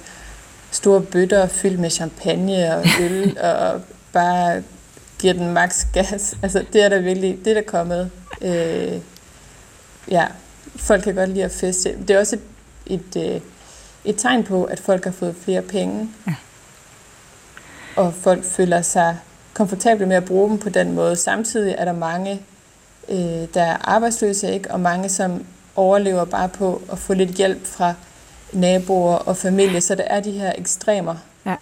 [0.71, 3.81] store bøtter fyldt med champagne og øl og
[4.13, 4.63] bare
[5.19, 6.35] giver den max gas.
[6.43, 8.11] Altså, det er der virkelig, det er der kommet.
[8.41, 9.01] Øh,
[10.11, 10.27] ja,
[10.75, 11.97] folk kan godt lide at feste.
[11.99, 12.41] Det er også et,
[13.15, 13.41] et, øh,
[14.05, 16.09] et tegn på, at folk har fået flere penge.
[16.27, 16.35] Ja.
[17.95, 19.17] Og folk føler sig
[19.53, 21.15] komfortable med at bruge dem på den måde.
[21.15, 22.41] Samtidig er der mange,
[23.09, 24.71] øh, der er arbejdsløse, ikke?
[24.71, 25.45] og mange, som
[25.75, 27.93] overlever bare på at få lidt hjælp fra
[28.53, 29.81] naboer og familie.
[29.81, 31.15] Så der er de her ekstremer.
[31.45, 31.55] Ja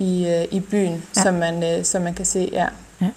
[0.00, 1.22] i, øh, i byen, ja.
[1.22, 2.48] som, man, øh, som man kan se.
[2.52, 2.66] Ja.
[3.00, 3.10] ja.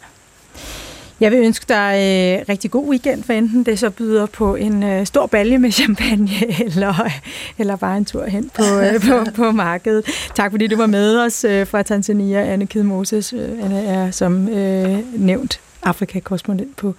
[1.20, 4.84] Jeg vil ønske dig øh, rigtig god weekend, for enten det så byder på en
[4.84, 6.30] øh, stor balje med champagne,
[6.66, 7.10] eller,
[7.58, 10.06] eller bare en tur hen på, øh, på, på markedet.
[10.36, 13.34] Tak fordi du var med os øh, fra Tanzania, Anne Kid Moses.
[13.34, 16.96] Øh, Anne er som øh, nævnt Afrika-korrespondent på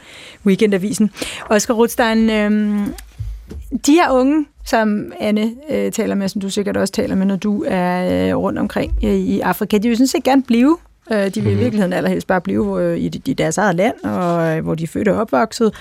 [0.46, 1.10] Weekendavisen.
[1.50, 2.50] Oscar Rothstein, øh,
[3.86, 7.36] de her unge, som Anne øh, taler med, som du sikkert også taler med, når
[7.36, 10.78] du er øh, rundt omkring øh, i Afrika, de vil sådan set gerne blive.
[11.12, 11.50] Øh, de vil mm-hmm.
[11.50, 11.60] i mhm.
[11.60, 14.88] virkeligheden allerhelst bare blive øh, i, i deres eget land, og øh, hvor de er
[14.88, 15.74] født og opvokset,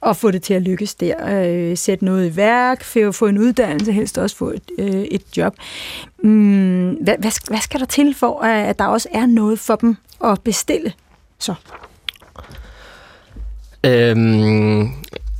[0.00, 1.14] og få det til at lykkes der.
[1.44, 5.22] Øh, sætte noget i værk, få, få en uddannelse, helst også få et, øh, et
[5.36, 5.54] job.
[6.22, 9.96] Mm, hvad, hvad, hvad skal der til for, at der også er noget for dem
[10.24, 10.92] at bestille?
[11.38, 11.54] Så.
[13.84, 14.88] Øhm,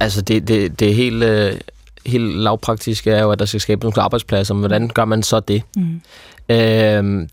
[0.01, 1.23] altså, det, det, det er helt...
[1.23, 1.61] Øh
[2.09, 4.55] helt lavpraktiske er jo, at der skal skabes nogle arbejdspladser.
[4.55, 5.63] Men hvordan gør man så det?
[5.77, 6.01] Mm.
[6.49, 7.29] Øhm,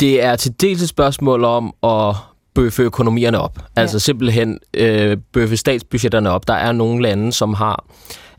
[0.00, 2.16] det er til dels et spørgsmål om at
[2.54, 3.58] bøffe økonomierne op.
[3.76, 3.98] Altså ja.
[3.98, 6.48] simpelthen øh, bøffe statsbudgetterne op.
[6.48, 7.84] Der er nogle lande, som har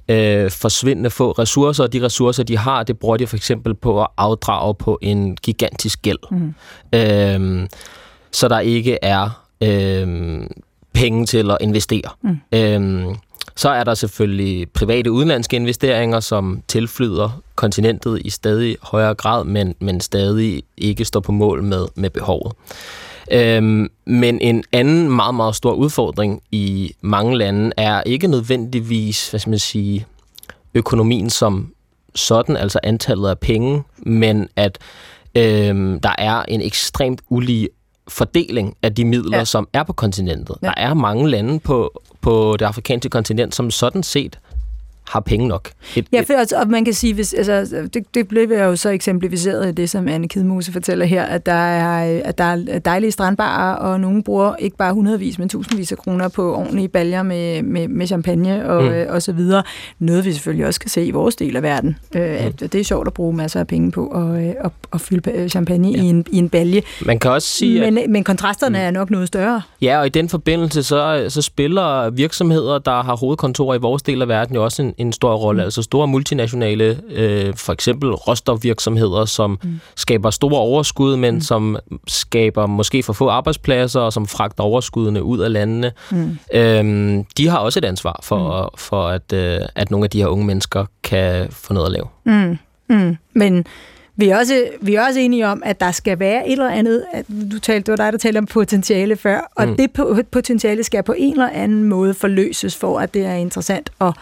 [0.09, 4.01] øh, forsvindende få ressourcer, og de ressourcer, de har, det bruger de for eksempel på
[4.01, 6.19] at afdrage på en gigantisk gæld.
[6.31, 6.53] Mm.
[6.93, 7.67] Øh,
[8.31, 10.47] så der ikke er øh,
[10.93, 12.09] penge til at investere.
[12.23, 12.37] Mm.
[12.51, 13.15] Øh,
[13.55, 19.75] så er der selvfølgelig private udenlandske investeringer, som tilflyder kontinentet i stadig højere grad, men,
[19.79, 22.53] men stadig ikke står på mål med, med behovet.
[23.31, 29.39] Øhm, men en anden meget, meget stor udfordring i mange lande er ikke nødvendigvis, hvad
[29.39, 30.05] skal man sige,
[30.73, 31.73] økonomien som
[32.15, 34.77] sådan, altså antallet af penge, men at
[35.35, 37.69] øhm, der er en ekstremt ulige
[38.07, 39.45] fordeling af de midler, ja.
[39.45, 40.55] som er på kontinentet.
[40.61, 40.67] Ja.
[40.67, 44.39] Der er mange lande på, på det afrikanske kontinent, som sådan set
[45.11, 45.69] har penge nok.
[45.95, 48.89] Et, ja, for, altså, og man kan sige, hvis, altså, det, det blev jo så
[48.89, 53.11] eksemplificeret i det, som Anne Kidmose fortæller her, at der er, at der er dejlige
[53.11, 57.63] strandbarer, og nogen bruger ikke bare hundredvis, men tusindvis af kroner på ordentlige baljer med,
[57.63, 59.05] med, med champagne og, mm.
[59.09, 59.63] og så videre.
[59.99, 61.97] Noget vi selvfølgelig også kan se i vores del af verden.
[62.15, 62.45] Øh, mm.
[62.45, 65.89] at det er sjovt at bruge masser af penge på at, at, at fylde champagne
[65.89, 66.03] ja.
[66.03, 66.81] i, en, i en balje.
[67.05, 67.79] Man kan også sige...
[67.79, 68.85] Men, at, men kontrasterne mm.
[68.85, 69.61] er nok noget større.
[69.81, 74.21] Ja, og i den forbindelse, så, så spiller virksomheder, der har hovedkontorer i vores del
[74.21, 75.61] af verden, jo også en, en stor rolle.
[75.61, 75.65] Mm.
[75.65, 79.79] Altså store multinationale, øh, for eksempel råstofvirksomheder, som mm.
[79.95, 81.41] skaber store overskud, men mm.
[81.41, 85.91] som skaber måske for få arbejdspladser, og som fragter overskuddene ud af landene.
[86.11, 86.37] Mm.
[86.53, 88.77] Øhm, de har også et ansvar for, mm.
[88.77, 92.07] for at, øh, at nogle af de her unge mennesker kan få noget at lave.
[92.25, 92.57] Mm.
[92.89, 93.17] Mm.
[93.33, 93.65] Men
[94.15, 97.05] vi er, også, vi er også enige om, at der skal være et eller andet,
[97.13, 99.77] at du talte, det var dig, der talte om potentiale før, og mm.
[99.77, 99.91] det
[100.31, 104.13] potentiale skal på en eller anden måde forløses for, at det er interessant at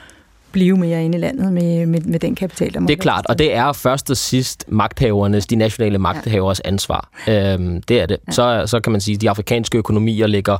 [0.52, 3.26] blive mere inde i landet med, med, med den kapital, der må Det er klart,
[3.30, 6.68] og det er først og sidst magthavernes, de nationale magthavers ja.
[6.68, 7.10] ansvar.
[7.28, 8.18] Øhm, det er det.
[8.28, 8.32] Ja.
[8.32, 10.58] Så, så kan man sige, at de afrikanske økonomier ligger,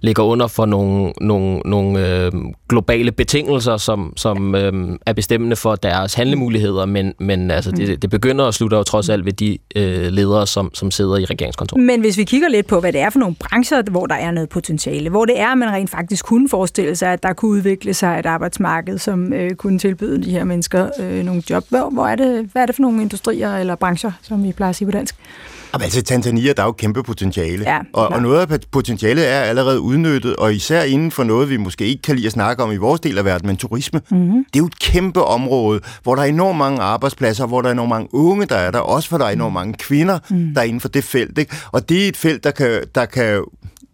[0.00, 2.32] ligger under for nogle, nogle, nogle øh,
[2.68, 8.00] globale betingelser, som, som øh, er bestemmende for deres handlemuligheder, men, men altså, det, mm.
[8.00, 11.24] det begynder og slutter jo trods alt ved de øh, ledere, som, som sidder i
[11.24, 11.82] regeringskontoret.
[11.82, 14.30] Men hvis vi kigger lidt på, hvad det er for nogle brancher, hvor der er
[14.30, 17.94] noget potentiale, hvor det er, man rent faktisk kunne forestille sig, at der kunne udvikle
[17.94, 21.64] sig et arbejdsmarked, som øh, kunne tilbyde de her mennesker øh, nogle job.
[21.68, 24.70] Hvor, hvor er det, hvad er det for nogle industrier eller brancher, som vi plejer
[24.70, 25.16] at sige på dansk?
[25.72, 27.64] Jamen, altså, Tanzania, der er jo kæmpe potentiale.
[27.70, 31.56] Ja, og, og noget af potentialet er allerede udnyttet, og især inden for noget, vi
[31.56, 34.00] måske ikke kan lide at snakke om i vores del af verden, men turisme.
[34.10, 34.44] Mm-hmm.
[34.44, 37.72] Det er jo et kæmpe område, hvor der er enormt mange arbejdspladser, hvor der er
[37.72, 40.54] enormt mange unge, der er der, også for der er enormt mange kvinder, mm.
[40.54, 41.38] der er inden for det felt.
[41.38, 41.56] Ikke?
[41.72, 43.44] Og det er et felt, der kan, der kan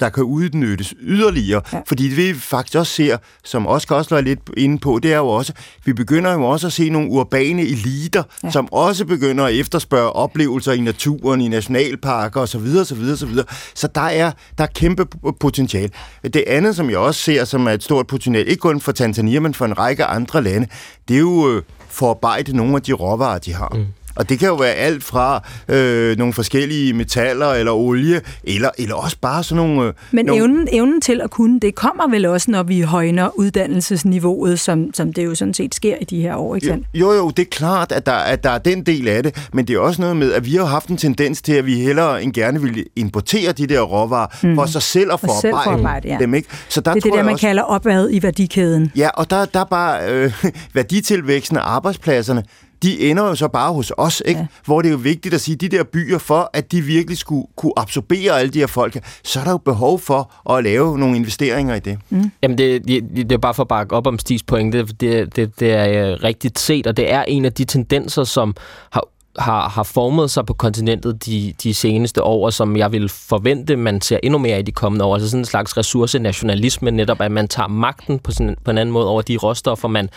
[0.01, 1.63] der kan udnyttes yderligere.
[1.73, 1.81] Ja.
[1.87, 5.17] Fordi det vi faktisk også ser, som Oscar også er lidt inde på, det er
[5.17, 5.53] jo også,
[5.85, 8.51] vi begynder jo også at se nogle urbane eliter, ja.
[8.51, 12.85] som også begynder at efterspørge oplevelser i naturen, i nationalparker osv.
[12.85, 15.07] Så, videre, Så der er, der er kæmpe
[15.41, 15.91] potentiale.
[16.23, 19.41] Det andet, som jeg også ser, som er et stort potentiale, ikke kun for Tanzania,
[19.41, 20.67] men for en række andre lande,
[21.09, 23.73] det er jo øh, forarbejde nogle af de råvarer, de har.
[23.75, 23.87] Mm.
[24.17, 28.95] Og det kan jo være alt fra øh, nogle forskellige metaller eller olie, eller, eller
[28.95, 29.89] også bare sådan nogle...
[29.89, 30.43] Øh, Men nogle...
[30.43, 35.13] Evnen, evnen til at kunne, det kommer vel også, når vi højner uddannelsesniveauet, som, som
[35.13, 36.87] det jo sådan set sker i de her år, ikke sandt?
[36.95, 39.67] Jo, jo, det er klart, at der, at der er den del af det, men
[39.69, 42.23] det er også noget med, at vi har haft en tendens til, at vi hellere
[42.23, 44.55] end gerne vil importere de der råvarer mm.
[44.55, 46.17] for sig selv at forarbejde ja.
[46.21, 46.49] dem, ikke?
[46.69, 47.47] Så der det er det der, man også...
[47.47, 48.93] kalder opad i værdikæden.
[48.97, 50.33] Ja, og der, der er bare øh,
[50.75, 52.45] værditilvæksten af arbejdspladserne,
[52.83, 54.41] de ender jo så bare hos os, ikke?
[54.41, 54.47] Ja.
[54.65, 57.19] hvor det er jo vigtigt at sige, at de der byer, for at de virkelig
[57.19, 60.99] skulle kunne absorbere alle de her folk, så er der jo behov for at lave
[60.99, 61.99] nogle investeringer i det.
[62.11, 62.31] Mm.
[62.43, 64.79] Jamen, det, det, det er bare for at bakke op om Stigs pointe.
[64.79, 68.25] Det, det, det, det er øh, rigtigt set, og det er en af de tendenser,
[68.25, 68.55] som
[68.91, 73.77] har har, har formet sig på kontinentet de, de seneste år, som jeg vil forvente,
[73.77, 75.15] man ser endnu mere i de kommende år.
[75.15, 78.93] Altså sådan en slags ressourcenationalisme, netop at man tager magten på, sådan, på en anden
[78.93, 80.09] måde over de råstoffer, man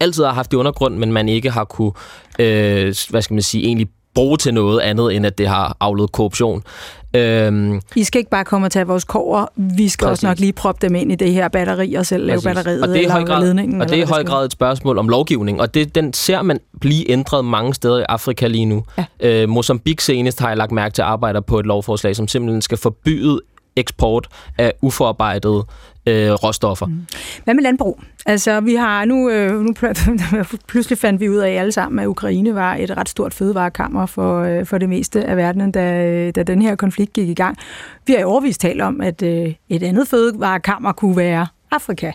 [0.00, 1.92] altid har haft i undergrund, men man ikke har kunne,
[2.38, 6.12] øh, hvad skal man sige, egentlig bruge til noget andet, end at det har afledt
[6.12, 6.62] korruption.
[7.14, 10.18] Øhm, I skal ikke bare komme og tage vores kover, vi skal præcis.
[10.18, 12.44] også nok lige proppe dem ind i det her batteri og selv lave præcis.
[12.44, 13.80] batteriet og det er eller grad, ledningen.
[13.80, 16.60] Og det er i høj grad et spørgsmål om lovgivning, og det, den ser man
[16.80, 18.84] blive ændret mange steder i Afrika lige nu.
[18.98, 19.04] Ja.
[19.20, 22.62] Øh, Mozambique senest har jeg lagt mærke til at arbejde på et lovforslag, som simpelthen
[22.62, 23.40] skal forbyde
[23.76, 25.64] eksport af uforarbejdede
[26.06, 26.86] øh, råstoffer.
[26.86, 27.06] Mm.
[27.44, 28.00] Hvad med landbrug?
[28.26, 29.74] Altså, vi har nu, øh, nu
[30.68, 34.42] pludselig fandt vi ud af alle sammen, at Ukraine var et ret stort fødevarekammer for,
[34.42, 37.58] øh, for det meste af verden, da, øh, da den her konflikt gik i gang.
[38.06, 42.12] Vi har i overvist talt om, at øh, et andet fødevarekammer kunne være Afrika.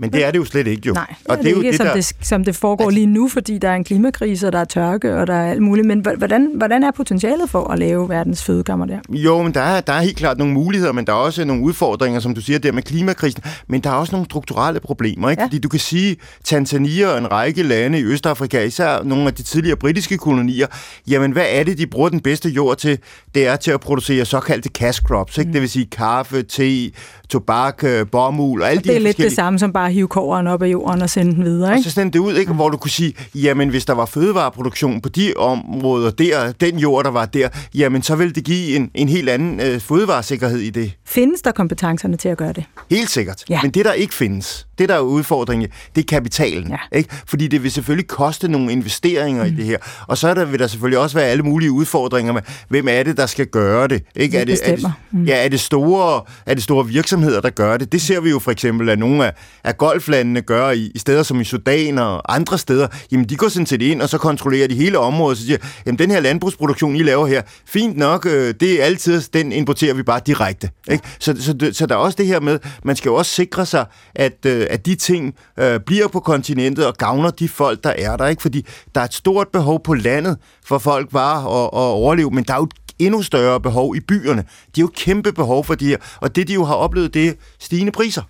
[0.00, 0.92] Men det er det jo slet ikke jo.
[0.92, 1.94] Nej, og det er, det er jo ikke, det, som, der...
[1.94, 2.94] det, som det foregår altså...
[2.94, 5.62] lige nu, fordi der er en klimakrise, og der er tørke, og der er alt
[5.62, 5.86] muligt.
[5.86, 8.98] Men hvordan, hvordan er potentialet for at lave verdens fødekammer der?
[9.08, 11.62] Jo, men der er, der er helt klart nogle muligheder, men der er også nogle
[11.62, 13.42] udfordringer, som du siger, der med klimakrisen.
[13.68, 15.42] Men der er også nogle strukturelle problemer, ikke?
[15.42, 15.46] Ja.
[15.46, 19.42] Fordi du kan sige, Tanzania og en række lande i Østafrika, især nogle af de
[19.42, 20.66] tidligere britiske kolonier,
[21.08, 22.98] jamen hvad er det, de bruger den bedste jord til?
[23.34, 25.48] Det er til at producere såkaldte cash crops, ikke?
[25.48, 25.52] Mm.
[25.52, 26.90] Det vil sige kaffe, te,
[27.28, 30.46] tobak, øh, bomuld og de Det er lidt det samme som bare at hive kåren
[30.46, 31.80] op af jorden og sende den videre, ikke?
[31.80, 32.52] Og så sende det ud, ikke?
[32.52, 37.04] Hvor du kunne sige, jamen hvis der var fødevareproduktion på de områder der, den jord,
[37.04, 40.70] der var der, jamen så ville det give en, en helt anden øh, fødevaresikkerhed i
[40.70, 40.92] det.
[41.06, 42.64] Findes der kompetencerne til at gøre det?
[42.90, 43.44] Helt sikkert.
[43.48, 43.62] Ja.
[43.62, 46.68] Men det, der ikke findes, det der er udfordringen, det er kapitalen.
[46.68, 46.98] Ja.
[46.98, 47.10] Ikke?
[47.26, 49.52] Fordi det vil selvfølgelig koste nogle investeringer mm.
[49.52, 49.78] i det her.
[50.06, 53.02] Og så er der, vil der selvfølgelig også være alle mulige udfordringer med, hvem er
[53.02, 54.02] det, der skal gøre det?
[54.16, 54.38] Ikke?
[54.38, 55.24] Er, det, er, det, mm.
[55.24, 57.92] ja, er, det store, er det store virksomheder, der gør det?
[57.92, 59.32] Det ser vi jo for eksempel, at nogle af,
[59.64, 62.88] af golflandene gør i, i steder som i Sudan og andre steder.
[63.12, 65.58] Jamen, de går sådan set ind, og så kontrollerer de hele området, og så siger,
[65.86, 69.94] jamen, den her landbrugsproduktion, I laver her, fint nok, øh, det er altid, den importerer
[69.94, 70.70] vi bare direkte.
[70.90, 71.04] Ikke?
[71.18, 73.66] Så, så, så, så der er også det her med, man skal jo også sikre
[73.66, 77.92] sig, at, øh, at de ting øh, bliver på kontinentet og gavner de folk, der
[77.98, 78.26] er der.
[78.26, 82.30] ikke Fordi der er et stort behov på landet for folk bare at, at overleve,
[82.30, 84.44] men der er jo endnu større behov i byerne.
[84.76, 87.28] De har jo kæmpe behov for de her, og det de jo har oplevet, det
[87.28, 88.22] er stigende priser.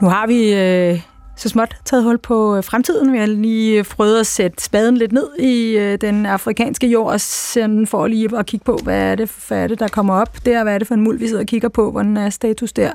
[0.00, 1.00] Nu har vi øh,
[1.36, 3.12] så småt taget hul på øh, fremtiden.
[3.12, 7.12] Vi har lige øh, prøvet at sætte spaden lidt ned i øh, den afrikanske jord,
[7.12, 10.14] og sådan for lige at kigge på, hvad er, det, hvad er det, der kommer
[10.14, 12.30] op der, hvad er det for en muld, vi sidder og kigger på, hvordan er
[12.30, 12.92] status der.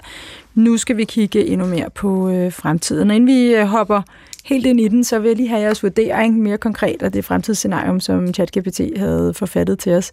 [0.56, 3.10] Nu skal vi kigge endnu mere på øh, fremtiden.
[3.10, 4.02] Og inden vi øh, hopper
[4.46, 7.26] helt ind i den, så vil jeg lige have jeres vurdering mere konkret af det
[7.26, 10.12] fremtidsscenarium, som ChatGPT havde forfattet til os,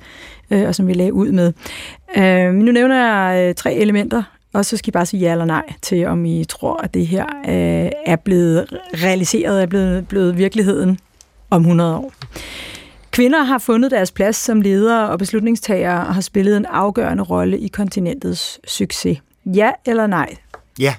[0.50, 1.52] og som vi lagde ud med.
[2.52, 4.22] nu nævner jeg tre elementer
[4.53, 7.07] og så skal I bare sige ja eller nej til, om I tror, at det
[7.07, 10.99] her øh, er blevet realiseret, er blevet, blevet virkeligheden
[11.51, 12.12] om 100 år.
[13.11, 17.59] Kvinder har fundet deres plads som ledere og beslutningstagere og har spillet en afgørende rolle
[17.59, 19.19] i kontinentets succes.
[19.47, 20.37] Ja eller nej?
[20.79, 20.95] Ja.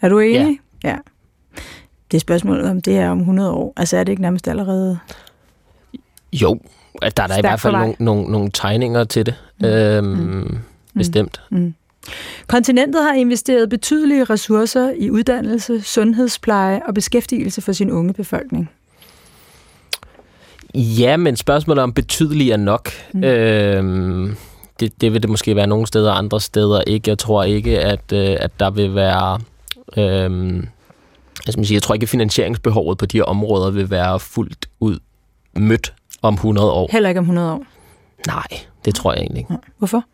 [0.00, 0.60] Er du enig?
[0.84, 0.88] Ja.
[0.88, 0.96] ja.
[2.10, 3.72] Det er spørgsmålet, om det er om 100 år.
[3.76, 4.98] Altså er det ikke nærmest allerede?
[6.32, 6.60] Jo,
[7.02, 9.34] der er der i hvert fald nogle, nogle, nogle tegninger til det.
[9.60, 9.66] Mm.
[9.66, 10.58] Øhm, mm.
[10.94, 11.40] Bestemt.
[11.50, 11.74] Mm.
[12.46, 18.70] Kontinentet har investeret betydelige ressourcer i uddannelse, sundhedspleje og beskæftigelse for sin unge befolkning.
[20.74, 22.90] Ja, men spørgsmålet om betydelige er nok.
[23.14, 23.24] Mm.
[23.24, 24.36] Øhm,
[24.80, 27.10] det, det vil det måske være nogle steder, andre steder ikke.
[27.10, 29.40] Jeg tror ikke, at, øh, at der vil være...
[29.96, 30.66] Øhm,
[31.46, 34.98] altså, jeg tror ikke, at finansieringsbehovet på de her områder vil være fuldt ud
[35.56, 36.88] mødt om 100 år.
[36.92, 37.64] Heller ikke om 100 år?
[38.26, 38.46] Nej,
[38.84, 39.54] det tror jeg egentlig ikke.
[39.78, 40.04] Hvorfor?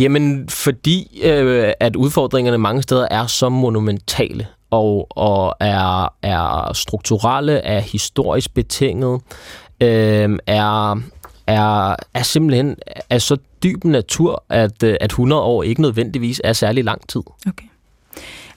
[0.00, 7.52] Jamen, fordi øh, at udfordringerne mange steder er så monumentale og, og er, er strukturelle,
[7.52, 9.20] er historisk betinget,
[9.80, 11.02] øh, er,
[11.46, 12.76] er, er simpelthen
[13.10, 17.22] af så dyb natur, at, øh, at 100 år ikke nødvendigvis er særlig lang tid.
[17.48, 17.66] Okay.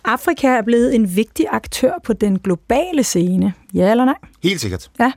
[0.05, 3.53] Afrika er blevet en vigtig aktør på den globale scene.
[3.73, 4.17] Ja eller nej?
[4.43, 4.91] Helt sikkert.
[4.99, 5.11] Ja.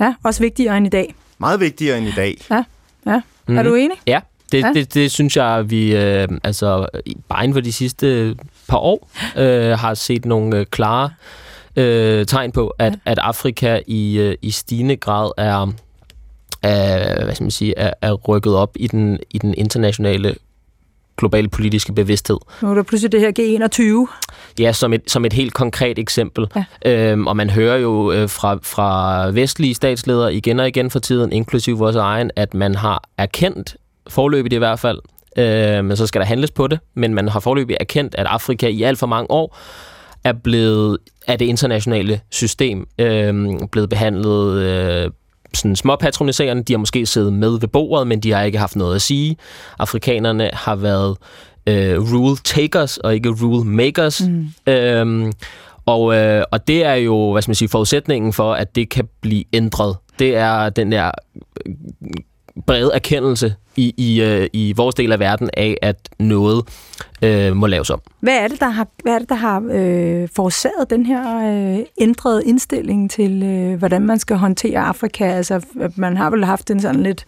[0.00, 1.14] Ja, også vigtigere end i dag.
[1.38, 2.36] Meget vigtigere end i dag.
[2.50, 2.64] Ja.
[3.06, 3.20] ja.
[3.48, 3.58] Mm.
[3.58, 3.96] Er du enig?
[4.06, 4.20] Ja.
[4.52, 4.72] Det, ja.
[4.74, 6.86] det, det synes jeg, vi øh, altså
[7.28, 8.36] bare inden for de sidste
[8.68, 11.10] par år øh, har set nogle øh, klare
[11.76, 12.98] øh, tegn på, at, ja.
[13.10, 15.72] at Afrika i, øh, i stigende grad er,
[16.62, 20.34] er, hvad skal man sige, er, er rykket op i den, i den internationale
[21.16, 22.36] globale politiske bevidsthed.
[22.62, 23.32] Nu er der pludselig det her
[24.08, 24.14] G21.
[24.58, 26.46] Ja, som et, som et helt konkret eksempel.
[26.56, 26.64] Ja.
[26.86, 31.32] Øhm, og man hører jo øh, fra, fra vestlige statsledere igen og igen for tiden,
[31.32, 33.76] inklusiv vores egen, at man har erkendt
[34.10, 34.98] forløbigt i hvert fald,
[35.36, 38.66] øh, men så skal der handles på det, men man har forløbigt erkendt, at Afrika
[38.66, 39.58] i alt for mange år
[40.24, 45.10] er blevet af det internationale system øh, blevet behandlet øh,
[45.54, 46.62] sådan småpatroniserende.
[46.62, 49.36] De har måske siddet med ved bordet, men de har ikke haft noget at sige.
[49.78, 51.16] Afrikanerne har været
[51.66, 54.22] øh, rule takers og ikke rule makers.
[54.22, 54.72] Mm.
[54.72, 55.32] Øh,
[55.86, 59.08] og, øh, og det er jo, hvad skal man sige, forudsætningen for, at det kan
[59.20, 59.96] blive ændret.
[60.18, 61.10] Det er den der
[62.66, 66.64] brede erkendelse i, i, øh, i vores del af verden af, at noget
[67.22, 68.00] øh, må laves om.
[68.20, 71.78] Hvad er det, der har, hvad er det, der har øh, forårsaget den her øh,
[72.00, 75.24] ændrede indstilling til, øh, hvordan man skal håndtere Afrika?
[75.24, 75.60] Altså,
[75.96, 77.26] man har vel haft en sådan lidt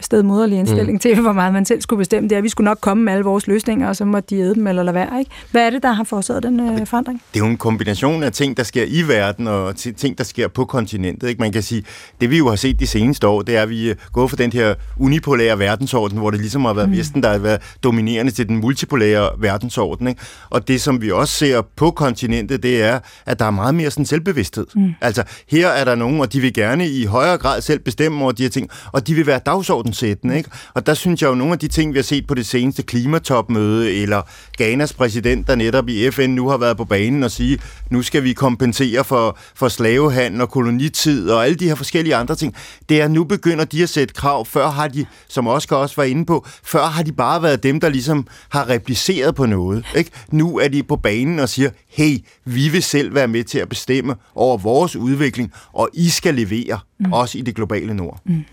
[0.00, 0.98] stedmoderlig indstilling mm.
[0.98, 2.28] til, hvor meget man selv skulle bestemme.
[2.28, 4.36] Det er, at vi skulle nok komme med alle vores løsninger, og så må de
[4.36, 5.18] æde dem eller lade være.
[5.18, 5.30] Ikke?
[5.50, 7.22] Hvad er det, der har forårsaget den øh, forandring?
[7.34, 10.48] Det er jo en kombination af ting, der sker i verden, og ting, der sker
[10.48, 11.28] på kontinentet.
[11.28, 11.40] Ikke?
[11.40, 11.84] Man kan sige,
[12.20, 14.36] det vi jo har set de seneste år, det er, at vi er gået fra
[14.36, 16.96] den her unipolære verdensorden, hvor det ligesom har været mm.
[16.96, 20.08] Vesten, der har været dominerende til den multipolære verdensorden.
[20.08, 20.20] Ikke?
[20.50, 23.90] Og det, som vi også ser på kontinentet, det er, at der er meget mere
[23.90, 24.66] sådan selvbevidsthed.
[24.74, 24.94] Mm.
[25.00, 28.32] Altså, her er der nogen, og de vil gerne i højere grad selv bestemme over
[28.32, 29.40] de her ting, og de vil være
[29.84, 30.36] dagsordenssættende.
[30.36, 30.50] Ikke?
[30.74, 32.82] Og der synes jeg jo, nogle af de ting, vi har set på det seneste
[32.82, 34.22] klimatopmøde, eller
[34.58, 37.58] Ghanas præsident, der netop i FN nu har været på banen og sige,
[37.90, 42.34] nu skal vi kompensere for, for slavehandel og kolonitid og alle de her forskellige andre
[42.34, 42.54] ting,
[42.88, 44.46] det er, nu begynder de at sætte krav.
[44.46, 47.80] Før har de, som Oscar også var inde på, før har de bare været dem,
[47.80, 49.84] der ligesom har repliceret på noget.
[49.96, 50.10] Ikke?
[50.30, 53.68] Nu er de på banen og siger, hey, vi vil selv være med til at
[53.68, 57.12] bestemme over vores udvikling, og I skal levere, mm.
[57.12, 58.20] også i det globale nord.
[58.24, 58.44] Mm.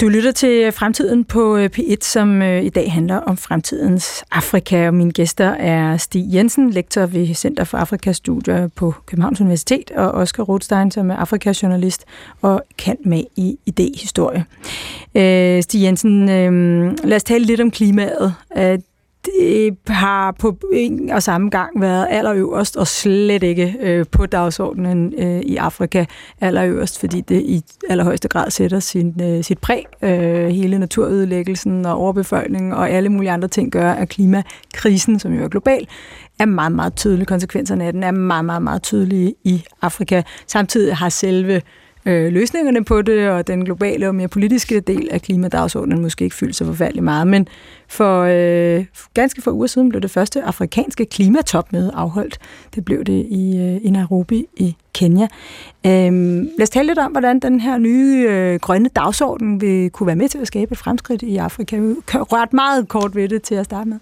[0.00, 4.24] Du lytter til øh, Fremtiden på øh, P1, som øh, i dag handler om fremtidens
[4.30, 9.90] Afrika, og mine gæster er Stig Jensen, lektor ved Center for Afrikastudier på Københavns Universitet,
[9.90, 12.04] og Oscar Rothstein, som er Afrikajournalist
[12.42, 14.42] og kan med i idéhistorie.
[15.14, 16.26] Øh, Stig Jensen,
[17.04, 18.34] lad os tale lidt om klimaet
[19.40, 25.14] det har på en og samme gang været allerøverst, og slet ikke øh, på dagsordenen
[25.18, 26.04] øh, i Afrika
[26.40, 29.84] allerøverst, fordi det i allerhøjeste grad sætter sin, øh, sit præg.
[30.02, 35.44] Øh, hele naturødelæggelsen og overbefolkningen og alle mulige andre ting gør, at klimakrisen, som jo
[35.44, 35.88] er global,
[36.38, 37.26] er meget, meget tydelig.
[37.26, 40.22] Konsekvenserne af den er meget, meget, meget tydelige i Afrika.
[40.46, 41.62] Samtidig har selve
[42.06, 46.36] øh, løsningerne på det, og den globale og mere politiske del af klimadagsordenen måske ikke
[46.36, 47.26] fyldt så forfærdeligt meget.
[47.26, 47.48] Men
[47.88, 48.84] for øh,
[49.14, 52.38] ganske få uger siden blev det første afrikanske klimatopmøde afholdt.
[52.74, 55.26] Det blev det i, øh, i Nairobi i Kenya.
[55.86, 60.06] Øhm, lad os tale lidt om, hvordan den her nye øh, grønne dagsorden vil kunne
[60.06, 61.76] være med til at skabe et fremskridt i Afrika.
[61.76, 63.98] Vi rørt meget kort ved det til at starte med.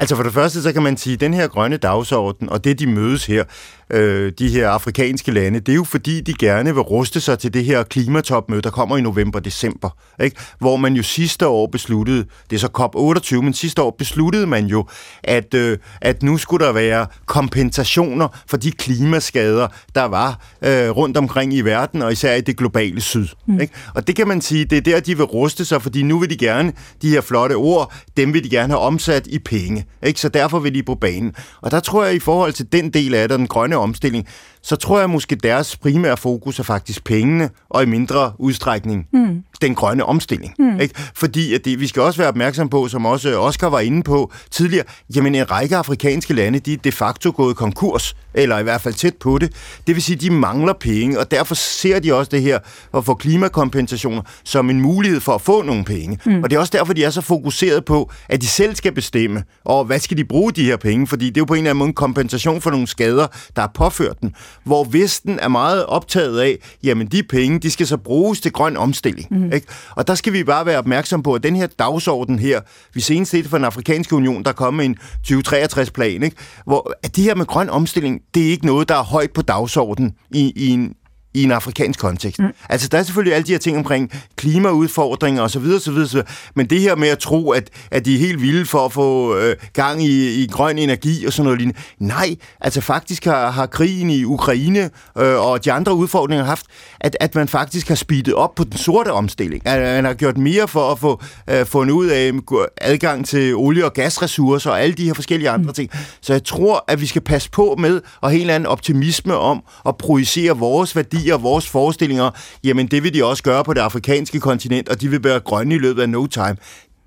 [0.00, 2.78] Altså for det første, så kan man sige, at den her grønne dagsorden, og det
[2.78, 3.44] de mødes her,
[3.90, 7.54] øh, de her afrikanske lande, det er jo fordi, de gerne vil ruste sig til
[7.54, 9.90] det her klimatopmøde, der kommer i november-december.
[10.22, 10.36] Ikke?
[10.58, 14.66] Hvor man jo sidste år besluttede, det er så COP28, men sidste år besluttede man
[14.66, 14.86] jo,
[15.22, 21.16] at, øh, at nu skulle der være kompensationer for de klimaskader, der var øh, rundt
[21.16, 23.26] omkring i verden, og især i det globale syd.
[23.46, 23.60] Mm.
[23.60, 23.74] Ikke?
[23.94, 26.30] Og det kan man sige, det er der, de vil ruste sig, fordi nu vil
[26.30, 26.72] de gerne,
[27.02, 29.86] de her flotte ord, dem vil de gerne have omsat i penge.
[30.02, 30.20] Ikke?
[30.20, 31.34] Så derfor vil de på banen.
[31.60, 34.26] Og der tror jeg, i forhold til den del af det, den grønne omstilling,
[34.62, 39.42] så tror jeg måske, deres primære fokus er faktisk pengene, og i mindre udstrækning mm.
[39.62, 40.54] den grønne omstilling.
[40.58, 40.80] Mm.
[40.80, 40.94] Ikke?
[41.14, 44.32] Fordi at det, vi skal også være opmærksom på, som også Oscar var inde på
[44.50, 44.84] tidligere,
[45.14, 48.94] jamen en række afrikanske lande, de er de facto gået konkurs, eller i hvert fald
[48.94, 49.52] tæt på det.
[49.86, 52.58] Det vil sige, de mangler penge, og derfor ser de også det her
[52.94, 56.18] at få klimakompensationer som en mulighed for at få nogle penge.
[56.26, 56.42] Mm.
[56.42, 59.44] Og det er også derfor, de er så fokuseret på, at de selv skal bestemme,
[59.64, 61.70] og hvad skal de bruge de her penge, fordi det er jo på en eller
[61.70, 64.32] anden måde en kompensation for nogle skader, der er påført dem
[64.64, 68.76] hvor Vesten er meget optaget af, jamen de penge, de skal så bruges til grøn
[68.76, 69.28] omstilling.
[69.30, 69.52] Mm.
[69.52, 69.66] Ikke?
[69.90, 72.60] Og der skal vi bare være opmærksom på, at den her dagsorden her,
[72.94, 74.96] vi senest set fra den afrikanske union, der kommer en
[75.26, 76.36] 2063-plan, ikke?
[76.64, 79.42] hvor at det her med grøn omstilling, det er ikke noget, der er højt på
[79.42, 80.94] dagsordenen i, i, en,
[81.34, 82.38] i en afrikansk kontekst.
[82.38, 82.48] Mm.
[82.68, 86.20] Altså, der er selvfølgelig alle de her ting omkring klimaudfordringer osv., osv., osv.,
[86.54, 89.36] men det her med at tro, at, at de er helt vilde for at få
[89.36, 91.80] øh, gang i, i grøn energi og sådan noget lignende.
[91.98, 96.66] Nej, altså faktisk har, har krigen i Ukraine øh, og de andre udfordringer haft,
[97.00, 99.66] at, at man faktisk har speedet op på den sorte omstilling.
[99.66, 102.32] At man har gjort mere for at få øh, fundet ud af
[102.76, 105.74] adgang til olie- og gasressourcer og alle de her forskellige andre mm.
[105.74, 105.90] ting.
[106.20, 109.96] Så jeg tror, at vi skal passe på med at helt anden optimisme om at
[109.96, 112.30] projicere vores værdi værdier, vores forestillinger,
[112.64, 115.74] jamen det vil de også gøre på det afrikanske kontinent, og de vil være grønne
[115.74, 116.56] i løbet af no time.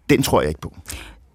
[0.10, 0.74] Den tror jeg ikke på.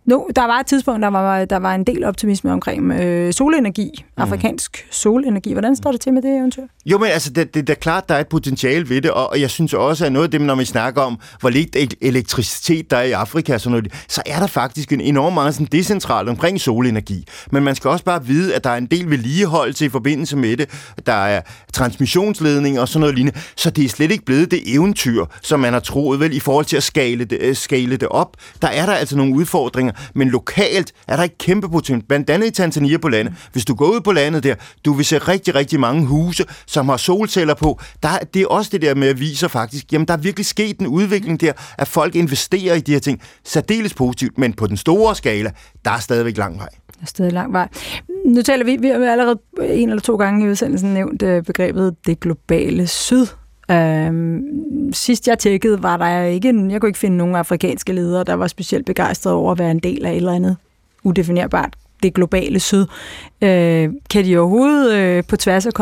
[0.09, 3.90] No, der var et tidspunkt, der var, der var en del optimisme omkring øh, solenergi,
[3.96, 4.22] mm.
[4.22, 5.52] afrikansk solenergi.
[5.52, 6.62] Hvordan står det til med det eventyr?
[6.86, 9.40] Jo, men altså, det, det, det er klart, der er et potentiale ved det, og,
[9.40, 12.96] jeg synes også, at noget af det, når vi snakker om, hvor lidt elektricitet der
[12.96, 16.61] er i Afrika, sådan noget, så er der faktisk en enorm meget sådan decentral omkring
[16.61, 17.24] solenergi.
[17.50, 20.56] Men man skal også bare vide, at der er en del vedligeholdelse i forbindelse med
[20.56, 20.94] det.
[21.06, 21.40] Der er
[21.72, 23.40] transmissionsledning og sådan noget lignende.
[23.56, 26.64] Så det er slet ikke blevet det eventyr, som man har troet vel, i forhold
[26.64, 28.36] til at skale det, øh, skale det op.
[28.62, 32.46] Der er der altså nogle udfordringer, men lokalt er der et kæmpe potentiale, blandt andet
[32.46, 33.34] i Tanzania på landet.
[33.53, 36.88] Hvis du går ud på landet der, du vil se rigtig, rigtig mange huse, som
[36.88, 37.80] har solceller på.
[38.03, 40.78] Der, det er også det der med at vise faktisk, jamen der er virkelig sket
[40.78, 43.22] en udvikling der, at folk investerer i de her ting.
[43.44, 45.51] Særdeles positivt, men på den store skala,
[45.84, 46.68] der er stadigvæk lang vej.
[46.94, 47.68] Der er stadig lang vej.
[48.26, 51.96] Nu taler vi, vi har allerede en eller to gange i udsendelsen nævnt øh, begrebet
[52.07, 53.26] det globale syd.
[53.71, 54.43] Øhm,
[54.93, 58.47] sidst jeg tjekkede, var der ikke, jeg kunne ikke finde nogen afrikanske ledere, der var
[58.47, 60.57] specielt begejstrede over at være en del af et eller andet
[61.03, 62.87] udefinerbart det globale syd.
[63.43, 65.73] Øh, kan de overhovedet øh, på tværs af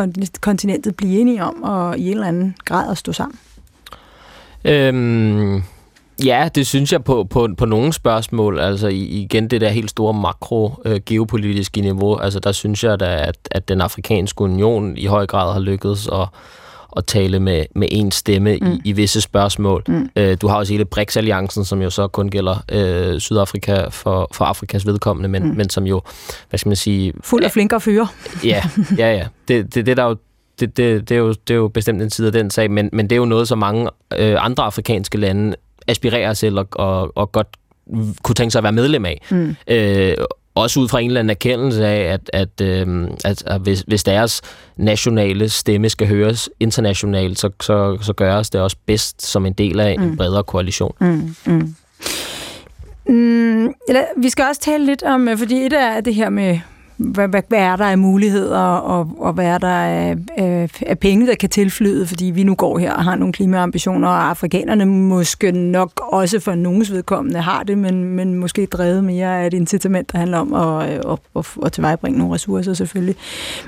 [0.40, 3.38] kontinentet blive enige om at i en eller anden grad at stå sammen?
[4.64, 5.62] Øhm,
[6.24, 8.60] ja, det synes jeg på, på, på nogle spørgsmål.
[8.60, 12.16] Altså igen det der helt store makro-geopolitiske øh, niveau.
[12.16, 16.08] Altså der synes jeg da, at, at den afrikanske union i høj grad har lykkedes
[16.12, 16.28] at
[16.96, 18.72] at tale med, med en stemme mm.
[18.72, 19.82] i, i visse spørgsmål.
[19.88, 20.08] Mm.
[20.16, 24.44] Øh, du har også hele BRICS-alliancen, som jo så kun gælder øh, Sydafrika for, for
[24.44, 25.56] Afrikas vedkommende, men, mm.
[25.56, 26.02] men som jo,
[26.50, 27.12] hvad skal man sige...
[27.20, 28.08] Fuld af flinkere fyre.
[28.44, 28.62] ja,
[28.98, 29.26] ja, ja.
[29.48, 30.16] Det, det, det, der jo
[30.60, 32.90] det, det, det, er jo, det er jo bestemt en side af den sag, men,
[32.92, 35.56] men det er jo noget, som mange øh, andre afrikanske lande
[35.86, 37.48] aspirerer til og, og, og godt
[38.22, 39.22] kunne tænke sig at være medlem af.
[39.30, 39.56] Mm.
[39.68, 40.16] Øh,
[40.56, 44.04] også ud fra en eller anden erkendelse af, at, at, øh, at, at hvis, hvis
[44.04, 44.42] deres
[44.76, 49.80] nationale stemme skal høres internationalt, så, så, så gøres det også bedst som en del
[49.80, 50.16] af en mm.
[50.16, 50.92] bredere koalition.
[51.00, 51.74] Mm, mm.
[53.08, 53.74] Mm,
[54.16, 56.58] vi skal også tale lidt om, øh, fordi et er det her med
[56.96, 60.98] hvad, hvad, hvad er der af muligheder, og, og hvad er der af, af, af
[60.98, 64.86] penge, der kan tilflyde, fordi vi nu går her og har nogle klimaambitioner, og afrikanerne
[64.86, 69.54] måske nok også for nogens vedkommende har det, men, men måske drevet mere af et
[69.54, 73.16] incitament, der handler om at, at, at, at tilvejebringe nogle ressourcer selvfølgelig.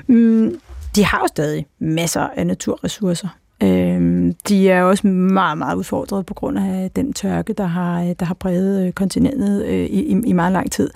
[0.07, 0.59] Mm,
[0.95, 3.27] de har jo stadig masser af naturressourcer.
[3.63, 8.25] Øhm, de er også meget, meget udfordret på grund af den tørke, der har, der
[8.25, 10.89] har præget øh, kontinentet øh, i, i meget lang tid.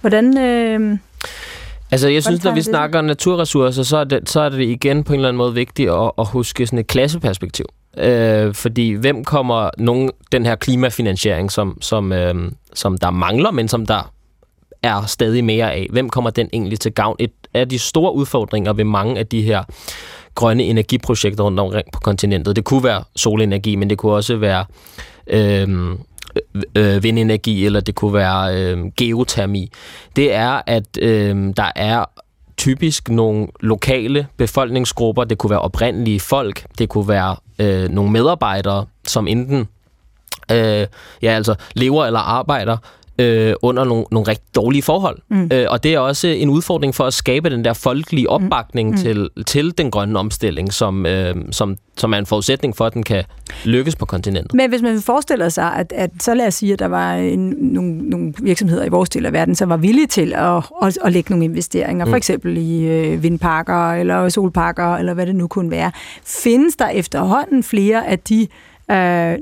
[0.00, 0.38] Hvordan...
[0.38, 0.98] Øh,
[1.90, 5.12] Altså, jeg synes, når vi snakker naturressourcer, så er, det, så er det igen på
[5.12, 7.66] en eller anden måde vigtigt at, at huske sådan et klasseperspektiv.
[7.98, 12.34] Øh, fordi hvem kommer nogen, den her klimafinansiering, som, som, øh,
[12.74, 14.12] som der mangler, men som der
[14.82, 17.16] er stadig mere af, hvem kommer den egentlig til gavn?
[17.18, 19.64] Et af de store udfordringer ved mange af de her
[20.34, 24.64] grønne energiprojekter rundt omkring på kontinentet, det kunne være solenergi, men det kunne også være
[25.26, 25.68] øh,
[26.36, 29.70] Øh, øh, vindenergi, eller det kunne være øh, geotermi,
[30.16, 32.04] det er, at øh, der er
[32.56, 38.86] typisk nogle lokale befolkningsgrupper, det kunne være oprindelige folk, det kunne være øh, nogle medarbejdere,
[39.06, 39.68] som enten
[40.52, 40.86] øh,
[41.22, 42.76] ja, altså lever eller arbejder
[43.18, 45.18] øh, under nogle, nogle rigtig dårlige forhold.
[45.28, 45.50] Mm.
[45.52, 48.34] Øh, og det er også en udfordring for at skabe den der folkelige mm.
[48.34, 48.96] opbakning mm.
[48.96, 53.02] til, til den grønne omstilling, som, øh, som, som er en forudsætning for, at den
[53.02, 53.24] kan
[53.64, 54.54] lykkes på kontinentet.
[54.54, 57.54] Men hvis man forestiller sig, at, at så lad os sige, at der var en,
[57.60, 61.12] nogle, nogle virksomheder i vores del af verden, som var villige til at, at, at
[61.12, 62.10] lægge nogle investeringer, mm.
[62.10, 65.92] for eksempel i øh, vindparker eller solparker, eller hvad det nu kunne være.
[66.24, 68.48] Findes der efterhånden flere af de øh,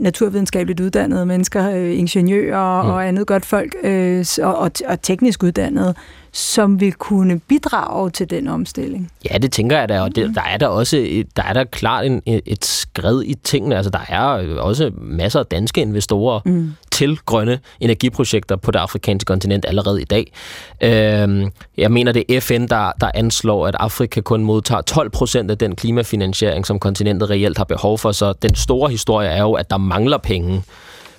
[0.01, 2.91] naturvidenskabeligt uddannede mennesker, øh, ingeniører mm.
[2.91, 5.95] og andet godt folk, øh, og, og, og teknisk uddannede,
[6.37, 9.11] som vil kunne bidrage til den omstilling.
[9.31, 10.35] Ja, det tænker jeg da, og det, mm.
[10.35, 13.77] der er der også et, der er der klart en, et skred i tingene.
[13.77, 14.21] Altså, der er
[14.59, 16.73] også masser af danske investorer mm.
[16.93, 20.33] til grønne energiprojekter på det afrikanske kontinent allerede i dag.
[20.81, 25.51] Øhm, jeg mener, det er FN, der, der anslår, at Afrika kun modtager 12 procent
[25.51, 28.13] af den klimafinansiering, som kontinentet reelt har behov for.
[28.13, 30.63] Så den store historie er jo, at der mangler penge.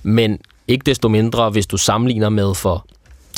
[0.04, 2.86] Men ikke desto mindre, hvis du sammenligner med for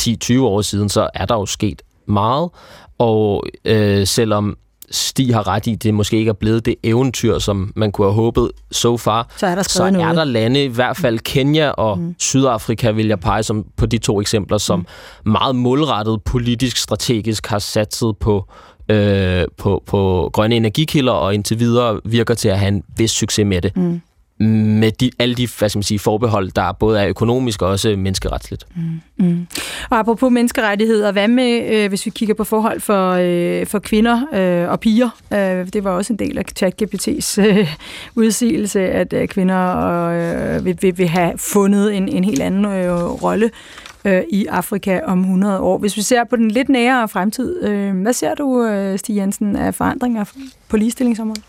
[0.02, 2.50] 10-20 år siden, så er der jo sket meget.
[2.98, 4.58] Og øh, selvom
[4.92, 8.14] Stig har ret i, det måske ikke er blevet det eventyr, som man kunne have
[8.14, 10.16] håbet so far, så er der, så er noget.
[10.16, 12.16] der lande, i hvert fald Kenya og mm.
[12.20, 15.32] Sydafrika, vil jeg pege som, på de to eksempler, som mm.
[15.32, 18.46] meget målrettet politisk strategisk har satset på
[18.90, 23.46] øh, på, på grønne energikilder, og indtil videre virker til at have en vis succes
[23.46, 23.78] med det.
[23.78, 24.02] Mm
[24.40, 27.96] med de, alle de hvad skal man sige, forbehold, der både er økonomisk og også
[27.98, 28.66] menneskeretsligt.
[28.76, 29.26] Mm.
[29.26, 29.48] Mm.
[29.90, 34.26] Og apropos menneskerettigheder, hvad med, øh, hvis vi kigger på forhold for, øh, for kvinder
[34.34, 35.10] øh, og piger?
[35.34, 37.68] Øh, det var også en del af ChatGPT's øh,
[38.16, 39.76] udsigelse, at øh, kvinder
[40.08, 43.52] øh, vil, vil, vil have fundet en, en helt anden øh, rolle
[44.06, 45.78] øh, i Afrika om 100 år.
[45.78, 49.56] Hvis vi ser på den lidt nære fremtid, øh, hvad ser du, øh, Stig Jensen,
[49.56, 50.26] af forandringer
[50.70, 51.44] på ligestillingsområdet?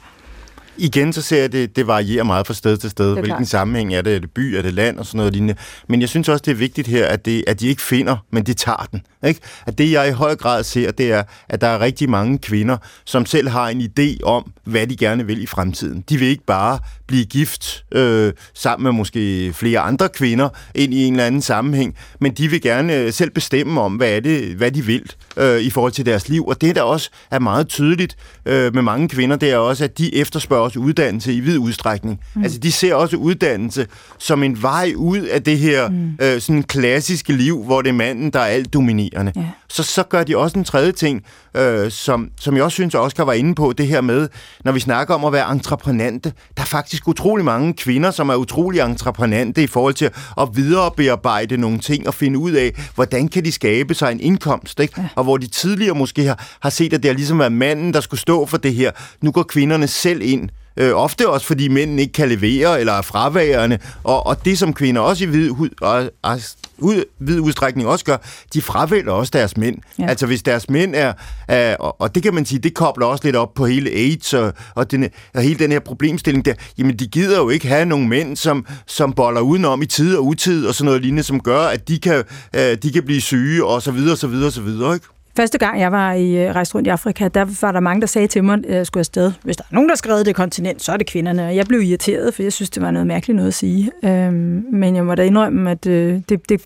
[0.80, 3.18] Igen så ser jeg, det, det varierer meget fra sted til sted.
[3.18, 4.14] Hvilken sammenhæng er det?
[4.14, 4.40] Er det by?
[4.40, 4.98] Er det land?
[4.98, 5.54] Og sådan noget lignende.
[5.88, 8.44] Men jeg synes også, det er vigtigt her, at, det, at de ikke finder, men
[8.44, 9.02] de tager den.
[9.26, 9.40] Ikke?
[9.66, 12.76] At det, jeg i høj grad ser, det er, at der er rigtig mange kvinder,
[13.04, 16.04] som selv har en idé om, hvad de gerne vil i fremtiden.
[16.08, 21.04] De vil ikke bare blive gift øh, sammen med måske flere andre kvinder ind i
[21.04, 24.54] en eller anden sammenhæng, men de vil gerne øh, selv bestemme om, hvad, er det,
[24.54, 26.46] hvad de vil øh, i forhold til deres liv.
[26.46, 28.16] Og det, der også er meget tydeligt
[28.46, 32.20] øh, med mange kvinder, det er også, at de efterspørger også uddannelse i vid udstrækning.
[32.34, 32.42] Mm.
[32.42, 33.86] Altså, de ser også uddannelse
[34.18, 36.18] som en vej ud af det her mm.
[36.22, 39.32] øh, sådan klassiske liv, hvor det er manden, der er alt dominerende.
[39.36, 39.46] Ja.
[39.70, 41.24] Så, så gør de også en tredje ting,
[41.56, 44.28] øh, som, som jeg også synes, Oscar var inde på, det her med,
[44.64, 48.34] når vi snakker om at være entreprenante, der er faktisk utrolig mange kvinder, som er
[48.34, 50.10] utrolig entreprenante i forhold til
[50.40, 54.80] at viderebearbejde nogle ting og finde ud af, hvordan kan de skabe sig en indkomst,
[54.80, 55.08] ikke?
[55.16, 58.00] Og hvor de tidligere måske har, har set, at det har ligesom været manden, der
[58.00, 58.90] skulle stå for det her.
[59.20, 63.02] Nu går kvinderne selv ind Øh, ofte også fordi mændene ikke kan levere eller er
[63.02, 63.78] fraværende.
[64.04, 65.50] Og, og det som kvinder også i vid,
[65.80, 66.40] og, og,
[66.82, 68.16] ud, vid udstrækning også gør,
[68.54, 69.78] de fravælger også deres mænd.
[69.98, 70.06] Ja.
[70.06, 71.12] Altså hvis deres mænd er,
[71.48, 74.34] er og, og det kan man sige, det kobler også lidt op på hele AIDS
[74.34, 77.86] og, og, den, og hele den her problemstilling der, jamen de gider jo ikke have
[77.86, 81.40] nogle mænd, som, som boller udenom i tid og utid og sådan noget lignende, som
[81.40, 82.24] gør, at de kan,
[82.56, 85.06] øh, de kan blive syge og så videre, så videre, så videre, ikke?
[85.36, 88.06] Første gang, jeg var i øh, rejst rundt i Afrika, der var der mange, der
[88.06, 89.32] sagde til mig, at jeg skulle afsted.
[89.42, 91.46] Hvis der er nogen, der skrev det kontinent, så er det kvinderne.
[91.46, 93.90] Og jeg blev irriteret, for jeg synes, det var noget mærkeligt noget at sige.
[94.04, 96.62] Øhm, men jeg må da indrømme, at øh, det, det,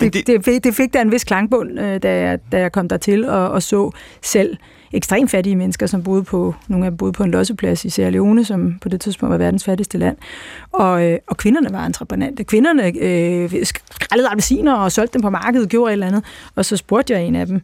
[0.00, 2.88] det, det, det, det fik da en vis klangbund, øh, da, jeg, da jeg kom
[2.88, 3.90] dertil og, og så
[4.22, 4.56] selv
[4.92, 8.10] ekstremt fattige mennesker, som boede på, nogle af dem boede på en losseplads i Sierra
[8.10, 10.16] Leone, som på det tidspunkt var verdens fattigste land.
[10.72, 12.44] Og, øh, og kvinderne var entreprenante.
[12.44, 16.24] Kvinderne øh, skrællede appelsiner og solgte dem på markedet, gjorde et eller andet.
[16.54, 17.60] Og så spurgte jeg en af dem,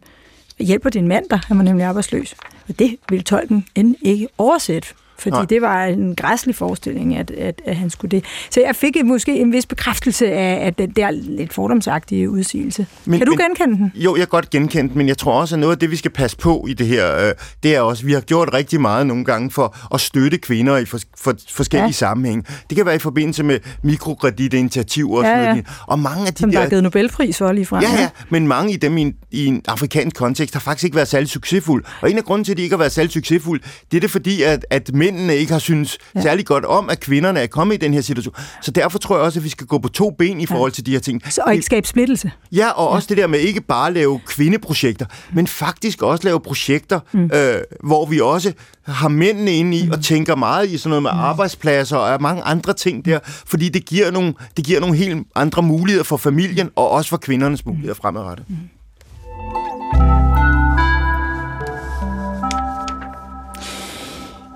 [0.59, 1.39] hjælper din mand dig?
[1.47, 2.35] Han var nemlig arbejdsløs.
[2.67, 4.87] Og det ville tolken end ikke oversætte
[5.17, 5.45] fordi Nej.
[5.45, 8.25] det var en græslig forestilling, at, at, at han skulle det.
[8.49, 12.87] Så jeg fik måske en vis bekræftelse af, at det er lidt fordomsagtige udsigelse.
[13.05, 13.91] Men, kan du men, genkende den?
[13.95, 15.95] Jo, jeg kan godt genkende den, men jeg tror også, at noget af det, vi
[15.95, 18.81] skal passe på i det her, øh, det er også, at vi har gjort rigtig
[18.81, 21.91] meget nogle gange for at støtte kvinder i for, for, forskellige ja.
[21.91, 22.47] sammenhæng.
[22.69, 25.65] Det kan være i forbindelse med mikrokreditinitiativer og ja, sådan noget.
[25.87, 27.81] Og mange af de Som der, der er givet Nobelpris for lige fra.
[27.81, 30.95] Ja, ja, men mange af dem i en, i en afrikansk kontekst har faktisk ikke
[30.95, 31.85] været særlig succesfulde.
[32.01, 34.11] Og en af grunden til, at de ikke har været særlig succesfulde, det er det
[34.11, 36.21] fordi, at, at mændene ikke har synes ja.
[36.21, 38.35] særlig godt om, at kvinderne er kommet i den her situation.
[38.61, 40.85] Så derfor tror jeg også, at vi skal gå på to ben i forhold til
[40.85, 41.21] de her ting.
[41.29, 42.31] Så, og ikke skabe splittelse.
[42.51, 42.95] Ja, og ja.
[42.95, 47.29] også det der med ikke bare lave kvindeprojekter, men faktisk også lave projekter, mm.
[47.33, 48.53] øh, hvor vi også
[48.83, 49.91] har mændene inde i mm.
[49.91, 51.19] og tænker meget i sådan noget med mm.
[51.19, 55.61] arbejdspladser og mange andre ting der, fordi det giver nogle, det giver nogle helt andre
[55.61, 58.45] muligheder for familien og også for kvindernes muligheder fremadrettet.
[58.49, 58.55] Mm.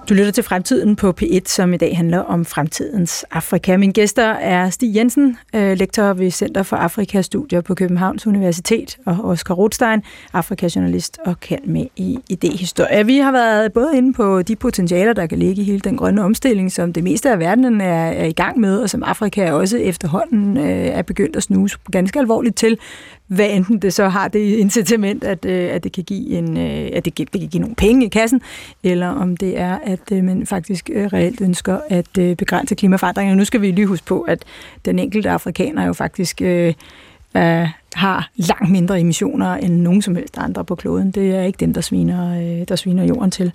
[0.09, 3.77] Du lytter til Fremtiden på P1, som i dag handler om fremtidens Afrika.
[3.77, 9.19] Mine gæster er Stig Jensen, øh, lektor ved Center for Afrikastudier på Københavns Universitet, og
[9.23, 10.03] Oskar Rothstein,
[10.33, 13.03] Afrikajournalist og kendt med i idéhistorie.
[13.03, 16.23] Vi har været både inde på de potentialer, der kan ligge i hele den grønne
[16.23, 19.77] omstilling, som det meste af verden er, er i gang med, og som Afrika også
[19.77, 22.77] efterhånden øh, er begyndt at snuse ganske alvorligt til
[23.29, 26.89] hvad enten det så har det incitament, at, øh, at det kan give en, øh,
[26.93, 28.41] at det, det kan give nogle penge i kassen,
[28.83, 33.37] eller om det er, at øh, man faktisk øh, reelt ønsker at øh, begrænse klimaforandringerne.
[33.37, 34.45] Nu skal vi lige huske på, at
[34.85, 36.73] den enkelte afrikaner jo faktisk øh,
[37.33, 41.11] er, har langt mindre emissioner end nogen som helst andre på kloden.
[41.11, 43.51] Det er ikke dem, der sviner, øh, der sviner jorden til.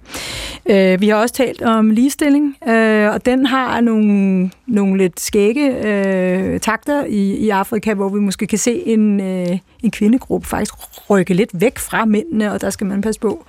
[0.70, 5.86] Øh, vi har også talt om ligestilling, øh, og den har nogle, nogle lidt skægge
[5.86, 10.74] øh, takter i, i Afrika, hvor vi måske kan se en, øh, en kvindegruppe faktisk
[11.10, 13.44] rykke lidt væk fra mændene, og der skal man passe på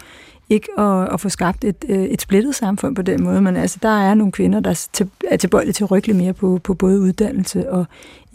[0.50, 3.78] ikke at, at få skabt et, øh, et splittet samfund på den måde, men altså,
[3.82, 4.88] der er nogle kvinder, der
[5.32, 7.86] er tilbøjelige til at rykke lidt mere på, på både uddannelse og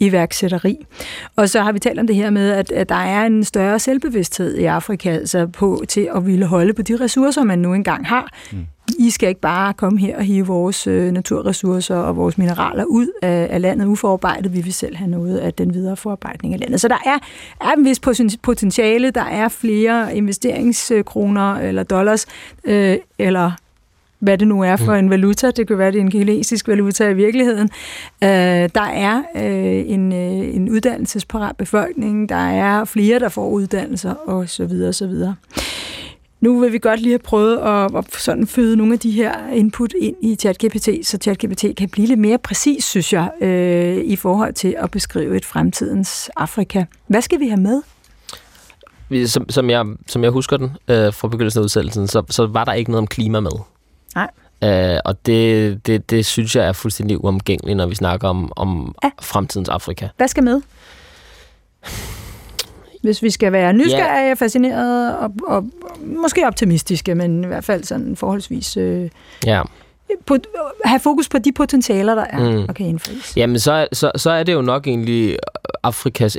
[0.01, 0.85] iværksætteri.
[1.35, 3.79] Og så har vi talt om det her med, at, at der er en større
[3.79, 8.07] selvbevidsthed i Afrika altså på, til at ville holde på de ressourcer, man nu engang
[8.07, 8.29] har.
[8.51, 8.65] Mm.
[8.99, 13.07] I skal ikke bare komme her og hive vores øh, naturressourcer og vores mineraler ud
[13.21, 14.53] af, af landet uforarbejdet.
[14.53, 16.81] Vi vil selv have noget af den videre forarbejdning af landet.
[16.81, 17.17] Så der er,
[17.61, 17.99] er en vis
[18.43, 19.11] potentiale.
[19.11, 22.25] Der er flere investeringskroner eller dollars
[22.63, 23.51] øh, eller
[24.21, 24.99] hvad det nu er for mm.
[24.99, 25.51] en valuta.
[25.51, 27.69] Det kan være, det er en kinesisk valuta i virkeligheden.
[28.23, 32.29] Øh, der er øh, en, øh, en uddannelsesparat befolkning.
[32.29, 34.71] Der er flere, der får uddannelser osv.
[34.87, 35.13] osv.
[36.41, 39.47] Nu vil vi godt lige have prøvet at, at sådan føde nogle af de her
[39.53, 44.15] input ind i ChatGPT, så ChatGPT kan blive lidt mere præcis, synes jeg, øh, i
[44.15, 46.85] forhold til at beskrive et fremtidens Afrika.
[47.07, 47.81] Hvad skal vi have med?
[49.27, 52.63] Som, som, jeg, som jeg husker den øh, fra begyndelsen af udsættelsen, så, så var
[52.63, 53.51] der ikke noget om klima med.
[54.15, 54.29] Nej.
[54.63, 58.95] Øh, og det, det, det synes jeg er fuldstændig uomgængeligt, når vi snakker om, om
[59.03, 59.09] ja.
[59.21, 60.07] fremtidens Afrika.
[60.17, 60.61] Hvad skal med?
[63.01, 64.37] Hvis vi skal være nysgerrige, yeah.
[64.37, 68.77] fascinerede og, og, og måske optimistiske, men i hvert fald sådan forholdsvis...
[68.77, 69.09] Øh,
[69.45, 69.61] ja.
[70.25, 70.37] På,
[70.85, 72.65] have fokus på de potentialer, der er mm.
[72.69, 73.37] og kan indfries.
[73.37, 75.37] Jamen, så, så, så er det jo nok egentlig
[75.83, 76.37] Afrikas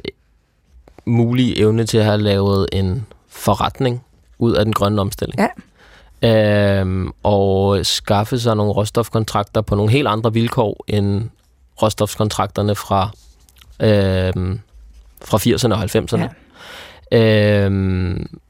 [1.05, 4.05] mulige evne til at have lavet en forretning
[4.39, 5.41] ud af den grønne omstilling.
[5.41, 5.49] Ja
[6.25, 11.31] øhm, og skaffe sig nogle råstofkontrakter på nogle helt andre vilkår end
[11.83, 13.11] råstofskontrakterne fra,
[13.81, 14.61] øhm,
[15.25, 16.29] fra 80'erne og 90'erne.
[17.13, 17.65] Ja.
[17.65, 18.41] Øhm,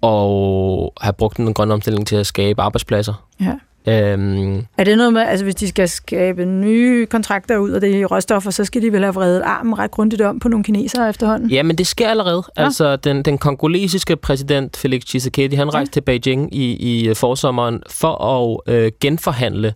[0.00, 3.26] og have brugt den grønne omstilling til at skabe arbejdspladser.
[3.40, 3.54] Ja.
[3.88, 8.10] Øhm, Er det noget med, altså hvis de skal skabe nye kontrakter ud af det
[8.10, 11.50] råstoffer, så skal de vel have vredet armen ret grundigt om på nogle kinesere efterhånden?
[11.50, 12.42] ja, men det sker allerede.
[12.56, 12.62] Ja.
[12.62, 12.64] Ja.
[12.64, 17.82] Altså, den, den kongolesiske præsident Felix Tshisekedi, han rejste til Beijing i, i øh, forsommeren
[17.90, 19.74] for at øh, genforhandle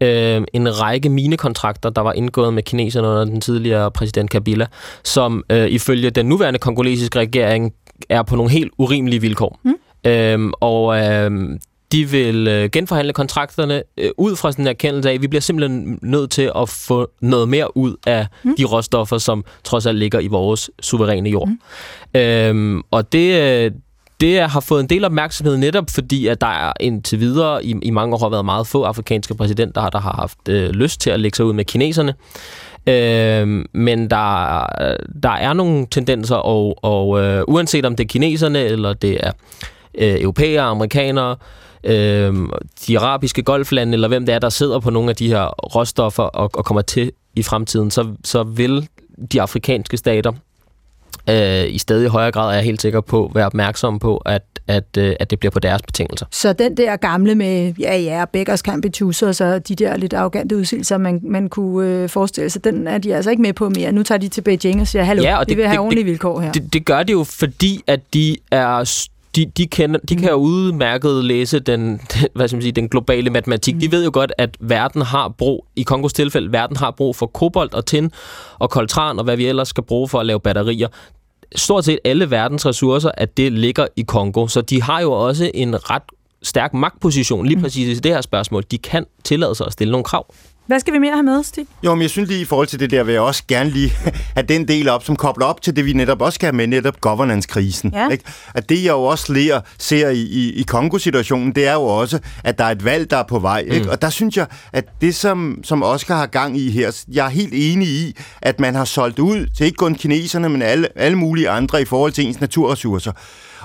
[0.00, 4.66] øh, en række minekontrakter, der var indgået med kineserne under den tidligere præsident Kabila,
[5.04, 7.72] som øh, ifølge den nuværende kongolesiske regering
[8.08, 9.60] er på nogle helt urimelige vilkår.
[9.62, 9.74] Mm.
[10.06, 11.58] Øhm, og øhm,
[11.92, 15.40] de vil øh, genforhandle kontrakterne øh, ud fra sådan en erkendelse af, at vi bliver
[15.40, 18.56] simpelthen nødt til at få noget mere ud af mm.
[18.56, 21.48] de råstoffer, som trods alt ligger i vores suveræne jord.
[21.48, 22.20] Mm.
[22.20, 23.70] Øhm, og det, øh,
[24.20, 27.90] det har fået en del opmærksomhed netop fordi, at der er indtil videre i, i
[27.90, 31.20] mange år har været meget få afrikanske præsidenter, der har haft øh, lyst til at
[31.20, 32.14] lægge sig ud med kineserne.
[32.86, 34.66] Øh, men der,
[35.22, 39.32] der er nogle tendenser, og, og øh, uanset om det er kineserne, eller det er
[39.98, 41.36] øh, europæere, amerikanere, øh,
[42.86, 46.22] de arabiske golflande, eller hvem det er, der sidder på nogle af de her råstoffer
[46.22, 48.88] og, og kommer til i fremtiden, så, så vil
[49.32, 50.32] de afrikanske stater
[51.30, 54.84] øh, i stadig højere grad, er jeg helt sikker på, være opmærksomme på, at, at,
[54.98, 56.26] øh, at det bliver på deres betingelser.
[56.30, 59.96] Så den der gamle med, ja ja, Beggars kamp i tusser, og så de der
[59.96, 63.52] lidt arrogante udsigelser, man, man kunne øh, forestille sig, den er de altså ikke med
[63.52, 63.92] på mere.
[63.92, 65.80] Nu tager de til Beijing og siger, hallo, Ja, og vi det- vil have det-
[65.80, 66.52] ordentlige vilkår her.
[66.52, 68.84] Det, det gør det jo, fordi at de er
[69.36, 72.00] de, de, kender, de kan jo udmærket læse den,
[72.34, 73.80] hvad skal man sige, den globale matematik.
[73.80, 77.26] De ved jo godt, at verden har brug, i Kongos tilfælde, verden har brug for
[77.26, 78.10] kobolt og tin
[78.58, 80.88] og koltran og hvad vi ellers skal bruge for at lave batterier.
[81.56, 84.46] Stort set alle verdens ressourcer, at det ligger i Kongo.
[84.46, 86.02] Så de har jo også en ret
[86.42, 88.64] stærk magtposition lige præcis i det her spørgsmål.
[88.70, 90.34] De kan tillade sig at stille nogle krav.
[90.66, 91.66] Hvad skal vi mere have med, Stig?
[91.82, 93.90] Jo, men jeg synes lige i forhold til det der, vil jeg også gerne lige
[94.36, 96.66] have den del op, som kobler op til det, vi netop også skal have med,
[96.66, 97.92] netop governance-krisen.
[97.94, 98.08] Ja.
[98.08, 98.24] Ikke?
[98.54, 102.18] At det, jeg jo også lærer, ser i, i, i Kongo-situationen, det er jo også,
[102.44, 103.64] at der er et valg, der er på vej.
[103.70, 103.90] Ikke?
[103.90, 107.30] Og der synes jeg, at det, som, som Oscar har gang i her, jeg er
[107.30, 111.18] helt enig i, at man har solgt ud til ikke kun kineserne, men alle, alle
[111.18, 113.12] mulige andre i forhold til ens naturressourcer.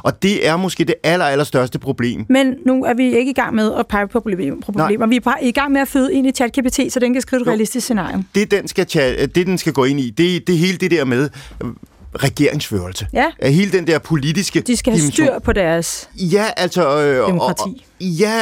[0.03, 2.25] Og det er måske det aller, aller største problem.
[2.29, 5.07] Men nu er vi ikke i gang med at pege på problem- på problemer.
[5.07, 7.41] Vi er bare i gang med at føde ind i ChatGPT, så den kan skrive
[7.41, 7.51] et Jo.
[7.51, 8.23] realistisk scenarie.
[8.35, 8.85] Det, den skal,
[9.35, 11.29] det, den skal gå ind i, det, det hele det der med
[12.15, 13.07] regeringsførelse.
[13.13, 13.25] Ja.
[13.39, 15.27] Af hele den der politiske De skal have dimension.
[15.27, 16.09] styr på deres...
[16.15, 16.99] Ja, altså...
[16.99, 17.61] Øh, Demokrati.
[17.61, 18.41] Og, og, ja,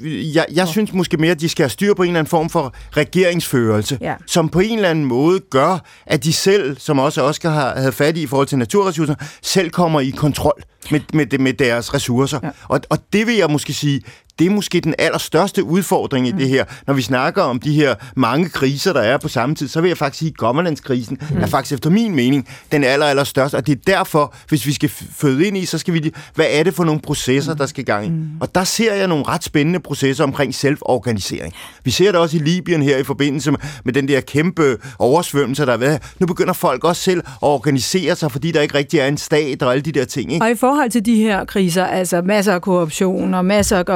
[0.00, 2.30] øh, jeg, jeg synes måske mere, at de skal have styr på en eller anden
[2.30, 4.14] form for regeringsførelse, Ja.
[4.26, 7.92] som på en eller anden måde gør, at de selv, som også Oscar har havde
[7.92, 12.38] fat i i forhold til naturressourcer, selv kommer i kontrol med, med, med deres ressourcer.
[12.42, 12.46] Ja.
[12.46, 12.52] Ja.
[12.68, 14.00] Og, og det vil jeg måske sige,
[14.38, 16.38] det er måske den allerstørste udfordring i mm.
[16.38, 16.64] det her.
[16.86, 19.88] Når vi snakker om de her mange kriser, der er på samme tid, så vil
[19.88, 21.36] jeg faktisk sige, at governance-krisen mm.
[21.36, 23.54] er faktisk efter min mening den aller, aller største.
[23.54, 26.46] Og det er derfor, hvis vi skal føde ind i, så skal vi lige, hvad
[26.48, 28.08] er det for nogle processer, der skal gang i?
[28.08, 28.28] Mm.
[28.40, 31.54] Og der ser jeg nogle ret spændende processer omkring selvorganisering.
[31.84, 35.66] Vi ser det også i Libyen her i forbindelse med, med den der kæmpe oversvømmelse,
[35.66, 36.02] der har været.
[36.18, 39.62] Nu begynder folk også selv at organisere sig, fordi der ikke rigtig er en stat
[39.62, 40.32] og alle de der ting.
[40.32, 40.44] Ikke?
[40.44, 43.86] Og i forhold til de her kriser, altså masser af korruption og masser af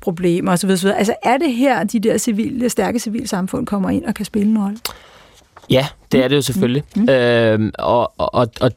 [0.00, 4.14] governance-problemer osv., osv., altså er det her, de der civile, stærke civilsamfund kommer ind og
[4.14, 4.78] kan spille en rolle?
[5.70, 6.82] Ja, det er det jo selvfølgelig.
[6.96, 7.08] Mm.
[7.08, 8.72] Øhm, og, og, og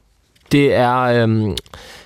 [0.52, 1.00] det er...
[1.00, 1.56] Øhm,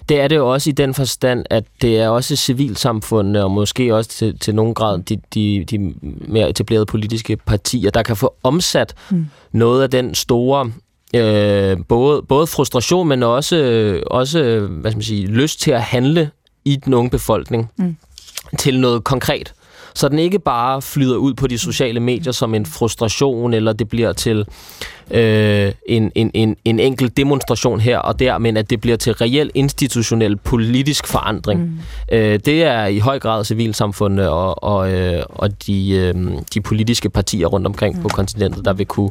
[0.09, 3.95] det er det jo også i den forstand, at det er også civilsamfundene, og måske
[3.95, 5.95] også til, til nogen grad de, de, de
[6.29, 9.27] mere etablerede politiske partier, der kan få omsat mm.
[9.53, 10.73] noget af den store
[11.15, 16.31] øh, både, både frustration, men også, også hvad skal man sige, lyst til at handle
[16.65, 17.97] i den unge befolkning mm.
[18.59, 19.55] Til noget konkret.
[19.97, 23.88] Så den ikke bare flyder ud på de sociale medier som en frustration, eller det
[23.88, 24.47] bliver til
[25.11, 29.12] øh, en, en, en, en enkelt demonstration her og der, men at det bliver til
[29.12, 31.61] reel institutionel politisk forandring.
[31.61, 31.78] Mm.
[32.12, 36.14] Øh, det er i høj grad civilsamfundet og, og, øh, og de, øh,
[36.55, 38.03] de politiske partier rundt omkring mm.
[38.03, 39.11] på kontinentet, der vil kunne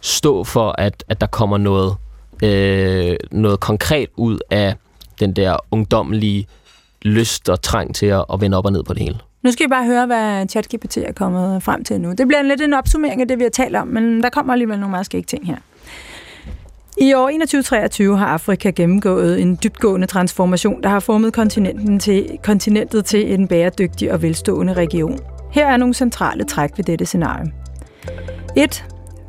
[0.00, 1.94] stå for, at, at der kommer noget,
[2.42, 4.74] øh, noget konkret ud af
[5.20, 6.46] den der ungdommelige
[7.04, 9.18] lyst og trang til at, at vende op og ned på det hele.
[9.42, 12.12] Nu skal I bare høre, hvad ChatGPT er kommet frem til nu.
[12.12, 14.78] Det bliver lidt en opsummering af det, vi har talt om, men der kommer alligevel
[14.78, 15.56] nogle meget skægge ting her.
[16.98, 23.04] I år 2123 har Afrika gennemgået en dybtgående transformation, der har formet kontinenten til, kontinentet
[23.04, 25.18] til en bæredygtig og velstående region.
[25.52, 27.52] Her er nogle centrale træk ved dette scenarie.
[28.56, 28.84] 1.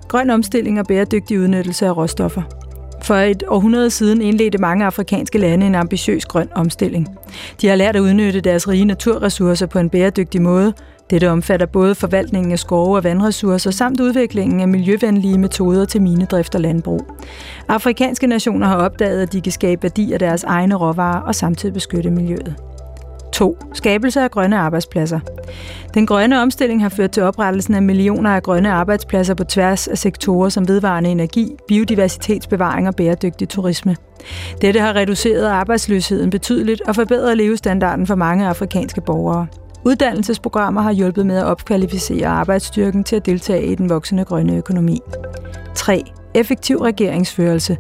[0.08, 2.65] Grøn omstilling og bæredygtig udnyttelse af råstoffer.
[3.02, 7.18] For et århundrede siden indledte mange afrikanske lande en ambitiøs grøn omstilling.
[7.62, 10.74] De har lært at udnytte deres rige naturressourcer på en bæredygtig måde,
[11.10, 16.56] Dette omfatter både forvaltningen af skove og vandressourcer samt udviklingen af miljøvenlige metoder til minedrift
[16.56, 17.02] og landbrug.
[17.68, 21.74] Afrikanske nationer har opdaget, at de kan skabe værdi af deres egne råvarer og samtidig
[21.74, 22.56] beskytte miljøet.
[23.36, 23.58] 2.
[23.74, 25.20] Skabelse af grønne arbejdspladser.
[25.94, 29.98] Den grønne omstilling har ført til oprettelsen af millioner af grønne arbejdspladser på tværs af
[29.98, 33.96] sektorer som vedvarende energi, biodiversitetsbevaring og bæredygtig turisme.
[34.62, 39.48] Dette har reduceret arbejdsløsheden betydeligt og forbedret levestandarden for mange afrikanske borgere.
[39.86, 45.00] Uddannelsesprogrammer har hjulpet med at opkvalificere arbejdsstyrken til at deltage i den voksende grønne økonomi.
[45.76, 46.04] 3.
[46.34, 47.78] Effektiv regeringsførelse.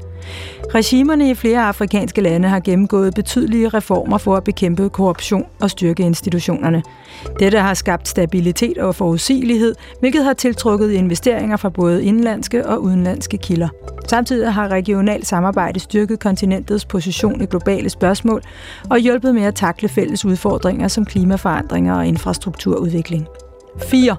[0.76, 6.04] Regimerne i flere afrikanske lande har gennemgået betydelige reformer for at bekæmpe korruption og styrke
[6.04, 6.84] institutionerne.
[7.40, 13.38] Dette har skabt stabilitet og forudsigelighed, hvilket har tiltrukket investeringer fra både indlandske og udenlandske
[13.38, 13.68] kilder.
[14.08, 18.42] Samtidig har regionalt samarbejde styrket kontinentets position i globale spørgsmål
[18.90, 23.28] og hjulpet med at takle fælles udfordringer som klimaforandringer og infrastrukturudvikling.
[23.84, 24.16] 4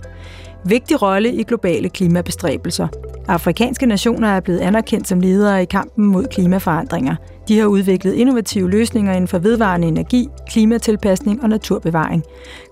[0.65, 2.89] vigtig rolle i globale klimabestræbelser.
[3.29, 7.17] Afrikanske nationer er blevet anerkendt som ledere i kampen mod klimaforandringer.
[7.49, 12.25] De har udviklet innovative løsninger inden for vedvarende energi, klimatilpasning og naturbevaring.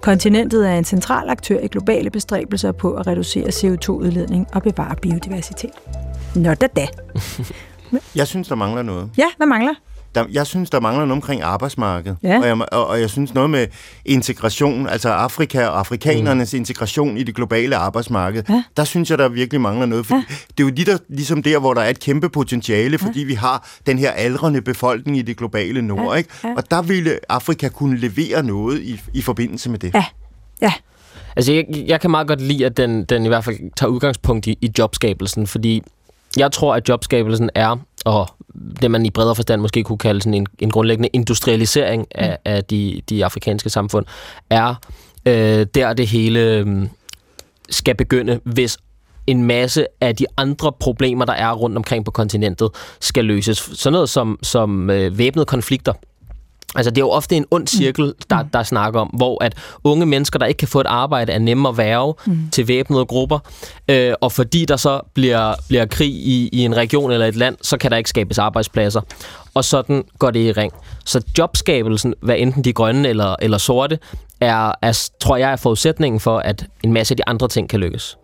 [0.03, 5.71] Kontinentet er en central aktør i globale bestræbelser på at reducere CO2-udledning og bevare biodiversitet.
[6.37, 6.87] Nå da da.
[8.17, 9.11] Jeg synes, der mangler noget.
[9.19, 9.75] Ja, hvad mangler?
[10.15, 12.17] Der, jeg synes, der mangler noget omkring arbejdsmarkedet.
[12.23, 12.39] Ja.
[12.39, 13.67] Og, jeg, og, og jeg synes noget med
[14.05, 16.57] integration, altså Afrika og afrikanernes mm.
[16.57, 18.63] integration i det globale arbejdsmarked, ja.
[18.77, 20.07] der synes jeg, der virkelig mangler noget.
[20.07, 20.23] For ja.
[20.29, 23.27] Det er jo lige der, ligesom der, hvor der er et kæmpe potentiale, fordi ja.
[23.27, 26.13] vi har den her aldrende befolkning i det globale nord.
[26.13, 26.19] Ja.
[26.19, 26.31] Ikke?
[26.45, 26.55] Ja.
[26.57, 29.95] Og der ville Afrika kunne levere noget i, i forbindelse med det.
[29.95, 30.05] Ja.
[30.63, 30.73] Ja.
[31.37, 34.47] Altså, jeg, jeg kan meget godt lide, at den, den i hvert fald tager udgangspunkt
[34.47, 35.83] i, i jobskabelsen, fordi
[36.37, 38.29] jeg tror, at jobskabelsen er, og
[38.81, 42.53] det man i bredere forstand måske kunne kalde sådan en, en grundlæggende industrialisering af, mm.
[42.53, 44.07] af de, de afrikanske samfund,
[44.51, 44.75] er
[45.27, 46.87] øh, der det hele øh,
[47.71, 48.79] skal begynde, hvis
[49.27, 53.59] en masse af de andre problemer, der er rundt omkring på kontinentet, skal løses.
[53.59, 55.93] Sådan noget som, som øh, væbnede konflikter
[56.75, 58.13] Altså, det er jo ofte en ond cirkel, mm.
[58.31, 59.55] der, der snakker om, hvor at
[59.85, 62.39] unge mennesker, der ikke kan få et arbejde, er nemme at værve mm.
[62.53, 63.39] til væbnede grupper.
[63.89, 67.57] Øh, og fordi der så bliver, bliver krig i, i en region eller et land,
[67.63, 69.01] så kan der ikke skabes arbejdspladser.
[69.55, 70.73] Og sådan går det i ring.
[71.05, 73.99] Så jobskabelsen, hvad enten de grønne eller, eller sorte,
[74.41, 77.81] er, er, tror jeg er forudsætningen for, at en masse af de andre ting kan
[77.81, 78.19] lykkes.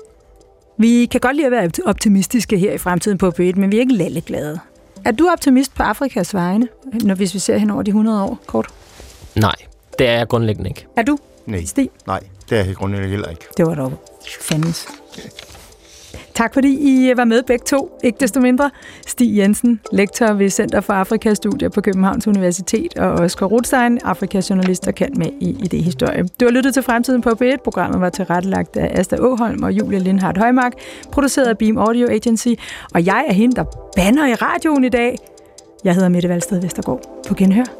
[0.79, 3.81] Vi kan godt lide at være optimistiske her i fremtiden på Bødt, men vi er
[3.81, 4.61] ikke lalleglade.
[5.05, 6.69] Er du optimist på Afrikas vegne,
[7.03, 8.67] når hvis vi ser hen over de 100 år kort?
[9.37, 9.55] Nej,
[9.99, 10.87] det er jeg grundlæggende ikke.
[10.97, 11.19] Er du?
[11.47, 11.65] Nej.
[11.65, 11.91] Stig?
[12.07, 12.21] Nej,
[12.51, 13.45] det er jeg grundlæggende heller ikke.
[13.57, 13.93] Det var dog
[14.41, 14.87] fandens.
[16.35, 18.71] Tak fordi I øh, var med begge to, ikke desto mindre.
[19.07, 24.95] Stig Jensen, lektor ved Center for Afrikastudier på Københavns Universitet, og Oscar Rothstein, Afrikajournalist og
[24.95, 26.27] kendt med i idéhistorie.
[26.41, 27.57] Du har lyttet til Fremtiden på B1.
[27.65, 30.73] Programmet var tilrettelagt af Asta Åholm og Julia Lindhardt Højmark,
[31.13, 32.49] produceret af Beam Audio Agency,
[32.95, 33.65] og jeg er hende, der
[33.97, 35.17] banner i radioen i dag.
[35.85, 37.01] Jeg hedder Mette Valsted Vestergaard.
[37.29, 37.80] På genhør.